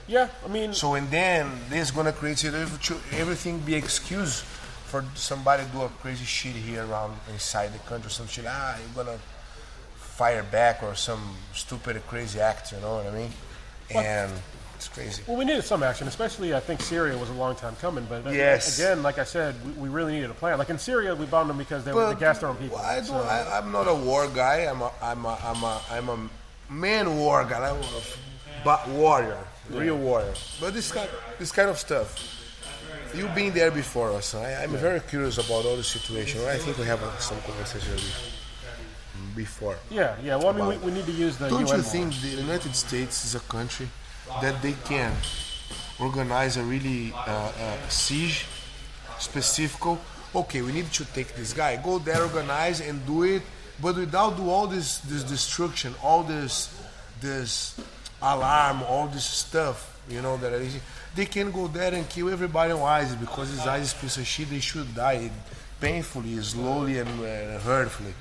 Yeah, 0.08 0.28
I 0.44 0.48
mean, 0.48 0.74
So 0.74 0.94
and 0.94 1.10
then 1.10 1.50
this 1.70 1.90
gonna 1.90 2.12
create 2.12 2.44
everything 2.44 3.60
be 3.60 3.74
excuse 3.74 4.42
for 4.86 5.04
somebody 5.14 5.62
do 5.72 5.82
a 5.82 5.88
crazy 5.88 6.24
shit 6.24 6.54
here 6.54 6.84
around 6.84 7.16
inside 7.32 7.72
the 7.72 7.78
country. 7.80 8.10
Some 8.10 8.26
shit 8.26 8.44
ah 8.46 8.76
you're 8.78 9.04
gonna 9.04 9.18
fire 9.94 10.42
back 10.42 10.82
or 10.82 10.94
some 10.94 11.36
stupid 11.54 12.02
crazy 12.06 12.40
act. 12.40 12.72
You 12.72 12.80
know 12.80 12.96
what 12.96 13.06
I 13.06 13.10
mean? 13.10 13.32
And 13.94 14.30
it's 14.86 14.94
crazy. 14.94 15.22
well, 15.26 15.36
we 15.36 15.44
needed 15.44 15.62
some 15.64 15.82
action, 15.82 16.08
especially 16.08 16.54
I 16.54 16.60
think 16.60 16.80
Syria 16.80 17.16
was 17.16 17.30
a 17.30 17.34
long 17.34 17.54
time 17.54 17.76
coming. 17.76 18.04
But 18.08 18.26
uh, 18.26 18.30
Yes. 18.30 18.78
again, 18.78 19.02
like 19.02 19.18
I 19.18 19.24
said, 19.24 19.54
we, 19.64 19.72
we 19.82 19.88
really 19.88 20.12
needed 20.12 20.30
a 20.30 20.34
plan. 20.34 20.58
Like 20.58 20.70
in 20.70 20.78
Syria, 20.78 21.14
we 21.14 21.26
bombed 21.26 21.50
them 21.50 21.58
because 21.58 21.84
they 21.84 21.92
were 21.92 22.08
the 22.08 22.14
gas 22.14 22.38
throwing 22.40 22.56
people. 22.56 22.78
Well, 22.78 22.84
I 22.86 23.00
so. 23.02 23.14
I, 23.14 23.58
I'm 23.58 23.70
not 23.70 23.86
a 23.86 23.94
war 23.94 24.26
guy. 24.28 24.66
I'm 24.70 24.82
a, 24.82 24.90
I'm 25.00 25.24
a, 25.24 25.38
I'm 25.44 25.62
a, 25.62 25.80
I'm 25.90 26.08
a 26.08 26.28
man 26.72 27.16
war 27.16 27.44
guy. 27.44 27.68
I'm 27.70 27.76
a 27.76 28.02
but 28.64 28.88
warrior, 28.88 29.38
real 29.70 29.96
warrior. 29.96 30.34
But 30.60 30.74
this 30.74 30.90
kind, 30.92 31.08
this 31.38 31.50
kind 31.52 31.68
of 31.70 31.78
stuff, 31.78 32.08
you've 33.14 33.34
been 33.34 33.52
there 33.54 33.70
before 33.70 34.10
us. 34.12 34.34
I, 34.34 34.62
I'm 34.62 34.70
very 34.70 35.00
curious 35.00 35.38
about 35.38 35.64
all 35.64 35.76
the 35.76 35.84
situation. 35.84 36.40
I 36.46 36.56
think 36.58 36.78
we 36.78 36.84
have 36.86 37.02
uh, 37.02 37.18
some 37.18 37.40
conversation 37.42 37.98
before. 39.36 39.76
yeah, 39.90 40.16
yeah. 40.22 40.36
Well, 40.36 40.48
I 40.48 40.52
mean, 40.52 40.66
we, 40.68 40.76
we 40.78 40.92
need 40.92 41.06
to 41.06 41.12
use 41.12 41.36
the 41.38 41.48
Don't 41.48 41.60
UN 41.60 41.68
you 41.68 41.74
more. 41.74 41.82
think 41.82 42.14
the 42.20 42.28
United 42.28 42.74
States 42.74 43.24
is 43.24 43.34
a 43.34 43.40
country 43.40 43.88
that 44.40 44.62
they 44.62 44.74
can 44.84 45.12
organize 46.00 46.56
a 46.56 46.62
really 46.64 47.12
uh, 47.12 47.52
uh, 47.58 47.88
siege 47.88 48.46
specific? 49.18 49.98
Okay, 50.34 50.62
we 50.62 50.72
need 50.72 50.90
to 50.92 51.04
take 51.12 51.34
this 51.34 51.52
guy, 51.52 51.76
go 51.76 51.98
there, 51.98 52.22
organize 52.22 52.80
and 52.80 53.04
do 53.06 53.22
it, 53.24 53.42
but 53.80 53.96
without 53.96 54.36
do 54.36 54.48
all 54.48 54.66
this 54.66 54.98
this 54.98 55.24
destruction, 55.24 55.94
all 56.02 56.22
this 56.22 56.72
this 57.20 57.78
alarm, 58.22 58.82
all 58.82 59.08
this 59.08 59.24
stuff, 59.24 60.00
you 60.08 60.22
know 60.22 60.36
that 60.38 60.52
is, 60.52 60.78
they 61.14 61.26
can 61.26 61.50
go 61.50 61.68
there 61.68 61.92
and 61.92 62.08
kill 62.08 62.30
everybody 62.30 62.72
on 62.72 62.80
ISIS 62.80 63.16
because 63.16 63.54
this 63.54 63.66
ISIS 63.66 63.94
piece 63.94 64.16
of 64.16 64.26
shit 64.26 64.48
they 64.48 64.60
should 64.60 64.94
die 64.94 65.30
painfully, 65.80 66.40
slowly 66.40 66.98
and 66.98 67.08
uh, 67.20 67.58
hurtfully 67.60 68.14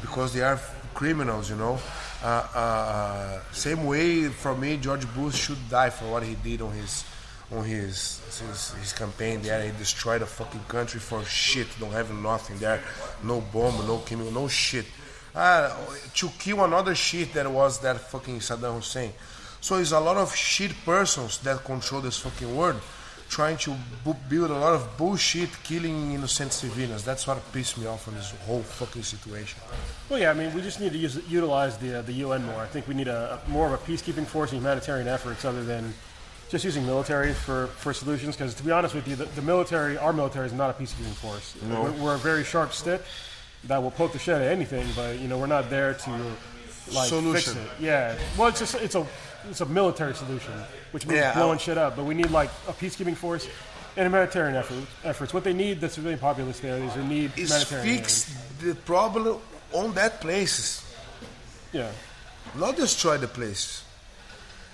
because 0.00 0.34
they 0.34 0.42
are 0.42 0.60
criminals, 0.94 1.50
you 1.50 1.56
know. 1.56 1.78
Uh, 2.24 2.48
uh, 2.54 3.40
same 3.52 3.84
way 3.84 4.24
for 4.30 4.56
me, 4.56 4.78
George 4.78 5.06
Bush 5.14 5.34
should 5.34 5.68
die 5.68 5.90
for 5.90 6.10
what 6.10 6.22
he 6.22 6.34
did 6.36 6.62
on 6.62 6.72
his 6.72 7.04
on 7.52 7.62
his 7.64 8.22
his, 8.48 8.72
his 8.80 8.92
campaign 8.94 9.42
there. 9.42 9.62
He 9.62 9.76
destroyed 9.76 10.22
a 10.22 10.26
fucking 10.26 10.64
country 10.66 11.00
for 11.00 11.22
shit. 11.24 11.66
Don't 11.78 11.92
have 11.92 12.10
nothing 12.14 12.58
there, 12.58 12.82
no 13.22 13.42
bomb, 13.42 13.86
no 13.86 13.98
chemical, 13.98 14.32
no 14.32 14.48
shit. 14.48 14.86
Uh, 15.34 15.70
to 16.14 16.30
kill 16.38 16.64
another 16.64 16.94
shit 16.94 17.34
that 17.34 17.50
was 17.50 17.78
that 17.80 18.00
fucking 18.00 18.38
Saddam 18.38 18.76
Hussein. 18.76 19.12
So 19.60 19.76
it's 19.76 19.92
a 19.92 20.00
lot 20.00 20.16
of 20.16 20.34
shit 20.34 20.72
persons 20.82 21.38
that 21.38 21.62
control 21.62 22.00
this 22.00 22.18
fucking 22.18 22.56
world, 22.56 22.80
trying 23.34 23.56
to 23.56 23.74
bu- 24.04 24.14
build 24.28 24.50
a 24.50 24.58
lot 24.64 24.74
of 24.74 24.82
bullshit, 24.96 25.50
killing 25.64 26.12
innocent 26.12 26.52
civilians. 26.52 27.02
That's 27.04 27.26
what 27.26 27.38
pissed 27.52 27.76
me 27.78 27.86
off 27.86 28.06
on 28.06 28.14
this 28.14 28.30
whole 28.46 28.62
fucking 28.62 29.02
situation. 29.02 29.58
Well, 30.08 30.20
yeah, 30.20 30.30
I 30.30 30.34
mean, 30.34 30.54
we 30.54 30.62
just 30.62 30.80
need 30.80 30.92
to 30.92 30.98
use, 30.98 31.20
utilize 31.28 31.76
the 31.78 31.98
uh, 31.98 32.02
the 32.02 32.12
UN 32.24 32.44
more. 32.46 32.60
I 32.60 32.66
think 32.72 32.86
we 32.86 32.94
need 32.94 33.08
a, 33.08 33.40
a 33.44 33.50
more 33.50 33.66
of 33.66 33.72
a 33.72 33.78
peacekeeping 33.88 34.26
force 34.26 34.52
and 34.52 34.60
humanitarian 34.60 35.08
efforts 35.08 35.44
other 35.44 35.64
than 35.64 35.92
just 36.48 36.64
using 36.64 36.86
military 36.86 37.32
for, 37.34 37.66
for 37.82 37.92
solutions. 37.92 38.36
Because 38.36 38.54
to 38.54 38.62
be 38.62 38.70
honest 38.70 38.94
with 38.94 39.08
you, 39.08 39.16
the, 39.16 39.24
the 39.24 39.42
military, 39.42 39.98
our 39.98 40.12
military, 40.12 40.46
is 40.46 40.52
not 40.52 40.70
a 40.70 40.74
peacekeeping 40.80 41.16
force. 41.24 41.56
We're, 41.68 41.90
we're 42.02 42.14
a 42.14 42.24
very 42.30 42.44
sharp 42.44 42.72
stick 42.72 43.02
that 43.64 43.82
will 43.82 43.90
poke 43.90 44.12
the 44.12 44.18
shit 44.20 44.36
at 44.36 44.42
anything, 44.58 44.86
but 44.94 45.18
you 45.18 45.26
know, 45.26 45.38
we're 45.38 45.54
not 45.58 45.70
there 45.70 45.94
to 45.94 46.10
like 46.92 47.08
Solution. 47.08 47.54
fix 47.54 47.56
it. 47.56 47.68
Yeah, 47.80 48.16
well, 48.38 48.48
it's 48.48 48.60
just 48.60 48.74
it's 48.76 48.94
a 48.94 49.04
it's 49.50 49.60
a 49.60 49.66
military 49.66 50.14
solution, 50.14 50.52
which 50.92 51.06
means 51.06 51.18
Yeah, 51.20 51.34
blowing 51.34 51.58
shit 51.58 51.78
up. 51.78 51.96
But 51.96 52.04
we 52.04 52.14
need 52.14 52.30
like 52.30 52.50
a 52.68 52.72
peacekeeping 52.72 53.16
force. 53.16 53.46
And 53.96 54.06
humanitarian 54.06 54.56
effort, 54.56 54.74
efforts. 55.04 55.32
What 55.32 55.44
they 55.44 55.52
need, 55.52 55.80
the 55.80 55.88
civilian 55.88 56.18
populace 56.18 56.58
there, 56.58 56.78
is 56.78 56.92
they 56.94 57.04
need 57.06 57.30
Is 57.38 57.50
humanitarian. 57.50 57.98
fix 57.98 58.34
the 58.60 58.74
problem 58.74 59.38
on 59.72 59.94
that 59.94 60.20
places. 60.20 60.82
Yeah. 61.72 61.90
not 62.56 62.76
destroy 62.76 63.18
the 63.18 63.28
place. 63.28 63.82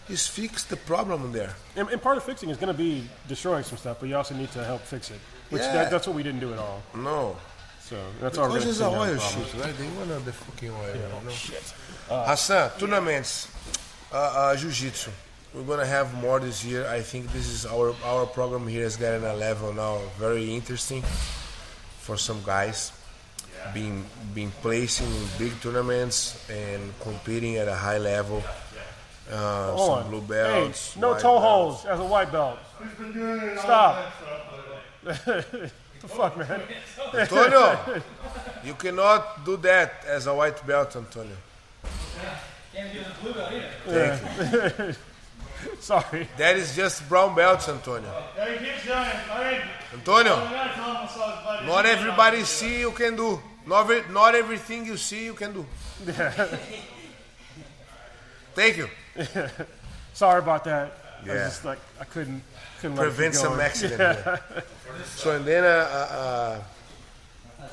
Is 0.09 0.26
fix 0.26 0.64
the 0.64 0.76
problem 0.76 1.33
there. 1.33 1.54
And, 1.76 1.88
and 1.90 2.00
part 2.02 2.16
of 2.16 2.24
fixing 2.24 2.48
is 2.50 2.56
going 2.56 2.72
to 2.72 2.76
be 2.78 3.04
destroying 3.28 3.62
some 3.64 3.76
stuff, 3.78 3.98
but 4.00 4.09
you 4.09 4.16
also 4.16 4.35
need 4.35 4.50
to 4.52 4.64
help 4.64 4.80
fix 4.83 5.11
it. 5.11 5.20
Which 5.50 5.62
Yeah. 5.62 5.72
that, 5.74 5.90
that's 5.90 6.06
what 6.06 6.16
we 6.16 6.22
didn't 6.22 6.40
do 6.40 6.52
at 6.54 6.59
all. 6.59 6.83
No, 6.94 7.37
So 7.80 7.96
that's 8.20 8.38
all 8.38 8.48
we're 8.48 8.59
because 8.61 8.80
it's 8.80 8.80
oil 8.80 9.18
shit, 9.18 9.54
right? 9.62 9.76
They 9.76 9.88
want 9.88 10.24
the 10.24 10.33
fucking 10.33 10.70
oil. 10.70 10.94
you 10.96 11.02
know? 11.26 11.30
Shit. 11.30 11.74
Hassan, 12.09 12.70
tournaments, 12.78 13.48
uh, 14.12 14.16
uh, 14.16 14.57
jiu-jitsu. 14.57 15.11
We're 15.55 15.62
gonna 15.62 15.87
have 15.87 16.14
more 16.14 16.38
this 16.38 16.64
year. 16.64 16.87
I 16.87 17.01
think 17.01 17.33
this 17.33 17.49
is 17.49 17.66
our 17.66 17.94
our 18.05 18.27
program 18.27 18.68
here 18.68 18.85
is 18.85 18.96
getting 18.96 19.25
a 19.25 19.35
level 19.35 19.73
now 19.73 19.99
very 20.16 20.55
interesting 20.55 21.03
for 21.99 22.16
some 22.16 22.40
guys 22.46 22.92
being 23.75 24.05
being 24.35 24.53
placing 24.62 25.07
in 25.07 25.27
big 25.38 25.53
tournaments 25.61 26.49
and 26.49 26.81
competing 27.01 27.57
at 27.57 27.68
a 27.68 27.75
high 27.75 27.99
level. 27.99 28.42
Uh, 29.31 29.77
some 29.77 29.90
on. 29.90 30.11
blue 30.11 30.20
belts. 30.23 30.94
Hey, 30.94 31.01
no 31.01 31.14
toe 31.14 31.38
belts. 31.38 31.44
holes 31.44 31.87
as 31.87 32.01
a 32.01 32.05
white 32.05 32.33
belt. 32.33 32.59
Stop. 33.59 34.12
the 35.03 35.70
fuck, 36.09 36.37
man? 36.37 36.61
Antonio, 37.14 38.03
you 38.64 38.75
cannot 38.75 39.44
do 39.44 39.57
that 39.59 40.05
as 40.07 40.27
a 40.27 40.35
white 40.35 40.64
belt, 40.66 40.96
Antonio. 40.96 41.37
Sorry. 45.80 46.26
That 46.38 46.56
is 46.56 46.74
just 46.74 47.06
brown 47.09 47.35
belts, 47.35 47.68
Antonio. 47.68 48.11
Yeah, 48.37 48.52
he 48.56 48.64
keeps 48.64 48.83
saying, 48.85 49.16
I 49.30 49.50
ain't 49.54 49.64
Antonio, 49.92 50.37
not 51.66 51.85
everybody 51.87 52.44
see 52.44 52.80
you 52.80 52.92
can 52.92 53.16
do. 53.16 53.40
Not, 53.66 53.90
every, 53.90 54.02
not 54.12 54.35
everything 54.35 54.87
you 54.87 54.96
see 54.96 55.24
you 55.26 55.35
can 55.35 55.52
do. 55.52 55.66
Thank 58.54 58.76
you. 58.78 58.88
Sorry 60.14 60.38
about 60.38 60.64
that. 60.64 60.92
I 61.22 61.26
Yeah. 61.26 61.33
was 61.35 61.42
just 61.52 61.64
like 61.64 61.78
I 62.00 62.04
couldn't 62.04 62.42
couldn't 62.80 62.96
let 62.96 63.06
it 63.06 63.11
Prevent 63.11 63.35
some 63.35 63.61
accident. 63.61 64.00
here. 64.00 64.40
So 65.16 65.37
and 65.37 65.44
then 65.44 65.64
uh, 65.64 65.68
uh, 65.68 66.62
uh, 67.61 67.68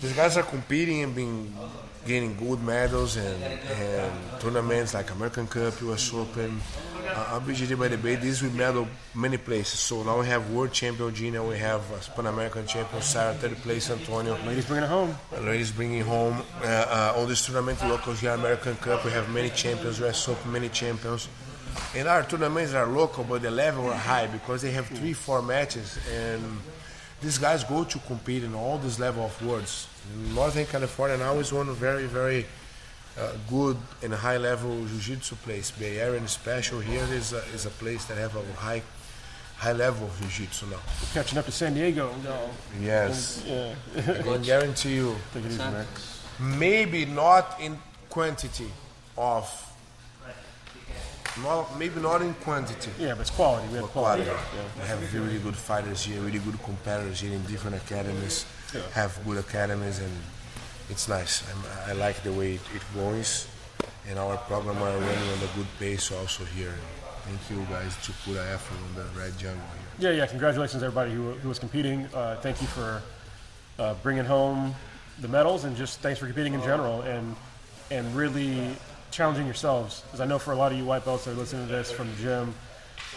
these 0.00 0.12
guys 0.14 0.36
are 0.38 0.42
competing 0.42 1.02
and 1.02 1.14
being 1.14 1.54
gaining 2.06 2.36
gold 2.36 2.62
medals 2.62 3.16
and, 3.16 3.42
and 3.42 4.40
tournaments 4.40 4.94
like 4.94 5.10
American 5.10 5.46
Cup, 5.46 5.80
US 5.82 6.14
Open, 6.14 6.60
uh, 7.08 7.40
BGD 7.40 7.78
by 7.78 7.88
the 7.88 7.98
Bay. 7.98 8.16
These 8.16 8.42
we 8.42 8.50
medal 8.50 8.86
many 9.14 9.36
places. 9.36 9.80
So 9.80 10.02
now 10.02 10.20
we 10.20 10.26
have 10.26 10.50
World 10.50 10.72
Champion 10.72 11.14
Gina, 11.14 11.44
we 11.44 11.58
have 11.58 11.80
uh, 11.92 11.98
Pan 12.14 12.26
American 12.26 12.66
Champion 12.66 13.02
Sarah, 13.02 13.34
third 13.34 13.56
place 13.58 13.90
Antonio. 13.90 14.38
Ladies 14.46 14.66
bringing 14.66 14.84
it 14.84 14.88
home. 14.88 15.14
Ladies 15.40 15.72
bringing 15.72 16.02
home 16.02 16.42
uh, 16.62 16.66
uh, 16.66 17.12
all 17.16 17.26
this 17.26 17.44
tournament 17.44 17.82
locals 17.82 18.20
here, 18.20 18.30
American 18.30 18.76
Cup. 18.76 19.04
We 19.04 19.10
have 19.10 19.28
many 19.30 19.50
champions, 19.50 20.00
US 20.00 20.28
Open, 20.28 20.52
many 20.52 20.68
champions. 20.68 21.28
And 21.94 22.08
our 22.08 22.22
tournaments 22.22 22.72
are 22.72 22.86
local, 22.86 23.24
but 23.24 23.42
the 23.42 23.50
level 23.50 23.86
are 23.88 23.94
high 23.94 24.26
because 24.28 24.62
they 24.62 24.70
have 24.70 24.86
three, 24.86 25.12
four 25.12 25.42
matches, 25.42 25.98
and 26.10 26.42
these 27.22 27.38
guys 27.38 27.64
go 27.64 27.84
to 27.84 27.98
compete 28.00 28.44
in 28.44 28.54
all 28.54 28.78
this 28.78 28.98
level 28.98 29.24
of 29.24 29.46
worlds. 29.46 29.88
Northern 30.34 30.66
California 30.66 31.16
now 31.16 31.34
is 31.34 31.52
one 31.52 31.72
very, 31.74 32.06
very 32.06 32.46
uh, 33.18 33.32
good 33.48 33.76
and 34.02 34.12
high 34.12 34.36
level 34.36 34.84
jiu-jitsu 34.86 35.34
place. 35.36 35.70
Bay 35.70 35.98
Area 35.98 36.18
and 36.18 36.28
special 36.28 36.80
here 36.80 37.04
is 37.12 37.32
a, 37.32 37.38
is 37.54 37.64
a 37.66 37.70
place 37.70 38.04
that 38.06 38.18
have 38.18 38.36
a 38.36 38.42
high, 38.60 38.82
high 39.56 39.72
level 39.72 40.06
of 40.06 40.20
jiu-jitsu 40.20 40.66
now. 40.66 40.80
Catching 41.14 41.38
up 41.38 41.46
to 41.46 41.52
San 41.52 41.74
Diego. 41.74 42.14
No. 42.22 42.50
Yes, 42.80 43.42
Yeah. 43.46 43.74
I 43.96 44.22
can 44.22 44.42
guarantee 44.42 44.96
you. 44.96 45.16
Take 45.32 45.44
it 45.46 45.52
easy, 45.52 45.58
man. 45.58 45.86
maybe 46.38 47.06
not 47.06 47.58
in 47.60 47.78
quantity 48.10 48.70
of 49.16 49.48
not, 51.42 51.78
maybe 51.78 52.00
not 52.00 52.22
in 52.22 52.34
quantity 52.34 52.90
Yeah, 52.98 53.12
but 53.12 53.20
it's 53.22 53.30
quality. 53.30 53.68
We 53.68 53.76
have 53.78 53.86
quality. 53.86 54.24
quality. 54.24 54.44
Yeah. 54.56 54.82
We 54.82 54.88
have 54.88 55.14
really 55.14 55.38
good 55.38 55.56
fighters 55.56 56.04
here, 56.04 56.20
really 56.20 56.38
good 56.38 56.62
competitors 56.62 57.20
here 57.20 57.32
in 57.32 57.42
different 57.44 57.76
academies, 57.76 58.46
have 58.92 59.18
good 59.26 59.38
academies, 59.38 59.98
and 60.00 60.12
it's 60.90 61.08
nice. 61.08 61.42
I'm, 61.50 61.90
I 61.90 61.92
like 61.98 62.22
the 62.22 62.32
way 62.32 62.54
it, 62.54 62.60
it 62.74 62.82
goes, 62.94 63.48
and 64.08 64.18
our 64.18 64.36
program 64.38 64.76
are 64.78 64.96
running 64.98 65.28
on 65.30 65.38
a 65.42 65.56
good 65.56 65.66
pace 65.78 66.12
also 66.12 66.44
here. 66.44 66.74
Thank 67.24 67.50
you 67.50 67.66
guys 67.66 67.96
to 68.06 68.12
put 68.24 68.36
an 68.36 68.46
effort 68.54 68.78
on 68.88 68.94
the 68.94 69.20
Red 69.20 69.36
Jungle 69.36 69.60
here. 69.98 70.12
Yeah, 70.12 70.18
yeah. 70.18 70.26
Congratulations, 70.26 70.82
everybody 70.82 71.12
who, 71.12 71.32
who 71.32 71.48
was 71.48 71.58
competing. 71.58 72.06
Uh, 72.14 72.36
thank 72.40 72.60
you 72.60 72.68
for 72.68 73.02
uh, 73.80 73.94
bringing 74.02 74.24
home 74.24 74.74
the 75.20 75.28
medals, 75.28 75.64
and 75.64 75.76
just 75.76 76.00
thanks 76.00 76.20
for 76.20 76.26
competing 76.26 76.54
in 76.54 76.62
general, 76.62 77.02
and 77.02 77.34
and 77.90 78.14
really 78.14 78.76
challenging 79.16 79.46
yourselves. 79.46 80.02
Because 80.02 80.20
I 80.20 80.26
know 80.26 80.38
for 80.38 80.52
a 80.52 80.56
lot 80.56 80.70
of 80.72 80.78
you 80.78 80.84
white 80.84 81.04
belts 81.04 81.24
that 81.24 81.32
are 81.32 81.34
listening 81.34 81.66
to 81.66 81.72
this 81.72 81.90
from 81.90 82.08
the 82.10 82.22
gym, 82.22 82.54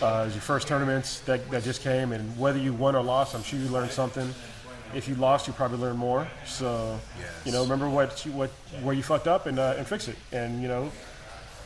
uh, 0.02 0.24
it's 0.26 0.36
your 0.36 0.42
first 0.42 0.68
tournaments 0.68 1.20
that, 1.22 1.50
that 1.52 1.64
just 1.64 1.82
came, 1.82 2.14
and 2.14 2.38
whether 2.40 2.58
you 2.58 2.74
won 2.74 2.96
or 2.96 3.04
lost, 3.04 3.36
I'm 3.36 3.44
sure 3.44 3.60
you 3.60 3.68
learned 3.68 3.92
something. 3.92 4.34
If 4.96 5.08
you 5.08 5.16
lost, 5.16 5.46
you 5.46 5.54
probably 5.54 5.78
learned 5.78 6.00
more. 6.00 6.28
So, 6.46 6.98
you 7.46 7.52
know, 7.52 7.62
remember 7.64 7.88
what 7.90 8.26
you, 8.26 8.32
what 8.32 8.50
where 8.82 8.96
you 8.96 9.04
fucked 9.04 9.28
up 9.28 9.46
and 9.46 9.60
uh, 9.60 9.76
and 9.78 9.86
fix 9.86 10.08
it. 10.08 10.16
And 10.32 10.64
you 10.64 10.68
know, 10.68 10.90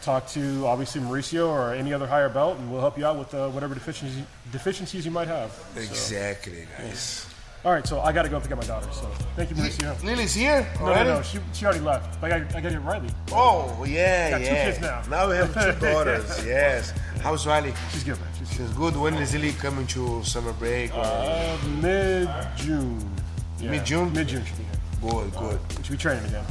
talk 0.02 0.28
to 0.30 0.66
obviously 0.66 1.00
Mauricio 1.00 1.48
or 1.48 1.74
any 1.74 1.94
other 1.94 2.06
higher 2.08 2.28
belt, 2.28 2.58
and 2.58 2.70
we'll 2.70 2.82
help 2.82 2.98
you 2.98 3.06
out 3.06 3.18
with 3.18 3.34
uh, 3.34 3.48
whatever 3.50 3.76
deficiencies 3.76 4.26
deficiencies 4.52 5.06
you 5.06 5.12
might 5.12 5.30
have. 5.30 5.52
So- 5.76 5.80
Exactly, 5.80 6.68
guys. 6.78 7.28
All 7.66 7.72
right, 7.72 7.88
so 7.88 8.02
I 8.02 8.12
got 8.12 8.24
to 8.24 8.30
go 8.30 8.40
pick 8.42 8.52
up 8.52 8.58
my 8.60 8.66
daughter. 8.66 8.88
So 8.92 9.06
thank 9.38 9.50
you, 9.50 9.56
Mauricio. 9.56 10.04
Lily's 10.04 10.34
here 10.34 10.68
No, 10.80 10.86
no, 10.88 10.92
already? 10.92 11.10
no, 11.12 11.22
she, 11.22 11.40
she 11.54 11.66
already 11.66 11.80
left. 11.80 12.20
But 12.20 12.32
I 12.34 12.40
got, 12.42 12.56
I 12.56 12.62
got 12.62 12.72
to 12.74 12.80
Riley. 12.82 13.10
Oh, 13.32 13.86
yeah, 13.88 14.32
Got 14.32 14.38
two 14.40 14.46
kids 14.48 14.82
now. 14.82 15.02
Now 15.10 15.30
we 15.30 15.36
have 15.38 15.54
two 15.54 15.80
daughters, 15.88 16.46
yes. 16.46 16.92
How's 17.22 17.48
Riley? 17.48 17.74
She's 17.92 18.04
good, 18.04 18.20
man. 18.20 18.28
She's 18.38 18.52
She's 18.54 18.70
good. 18.72 18.96
When 18.98 19.14
is 19.16 19.34
Lily 19.34 19.54
coming 19.54 19.88
to 19.88 20.22
summer 20.24 20.52
break? 20.54 20.94
Or 20.94 21.02
uh, 21.06 21.58
mid 21.82 22.30
June. 22.58 23.00
Mid-June? 23.62 24.12
Mid 24.12 24.28
June 24.28 24.44
should 24.44 24.58
be 24.58 24.64
here. 24.66 25.12
good, 25.12 25.32
good. 25.36 25.60
We 25.78 25.84
should 25.84 25.92
be 25.94 25.98
training 25.98 26.26
again. 26.26 26.44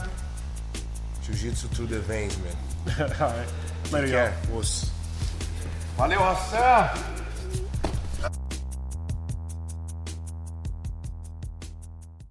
Jiu-jitsu 1.27 1.69
through 1.69 1.87
the 1.89 2.01
veins, 2.01 2.39
man. 2.39 3.13
all 3.21 3.29
right, 3.29 3.47
later, 3.93 4.07
Take 4.07 4.15
y'all. 4.49 4.63
care. 4.63 4.89
Valeu, 5.99 6.19
Ração! 6.19 7.22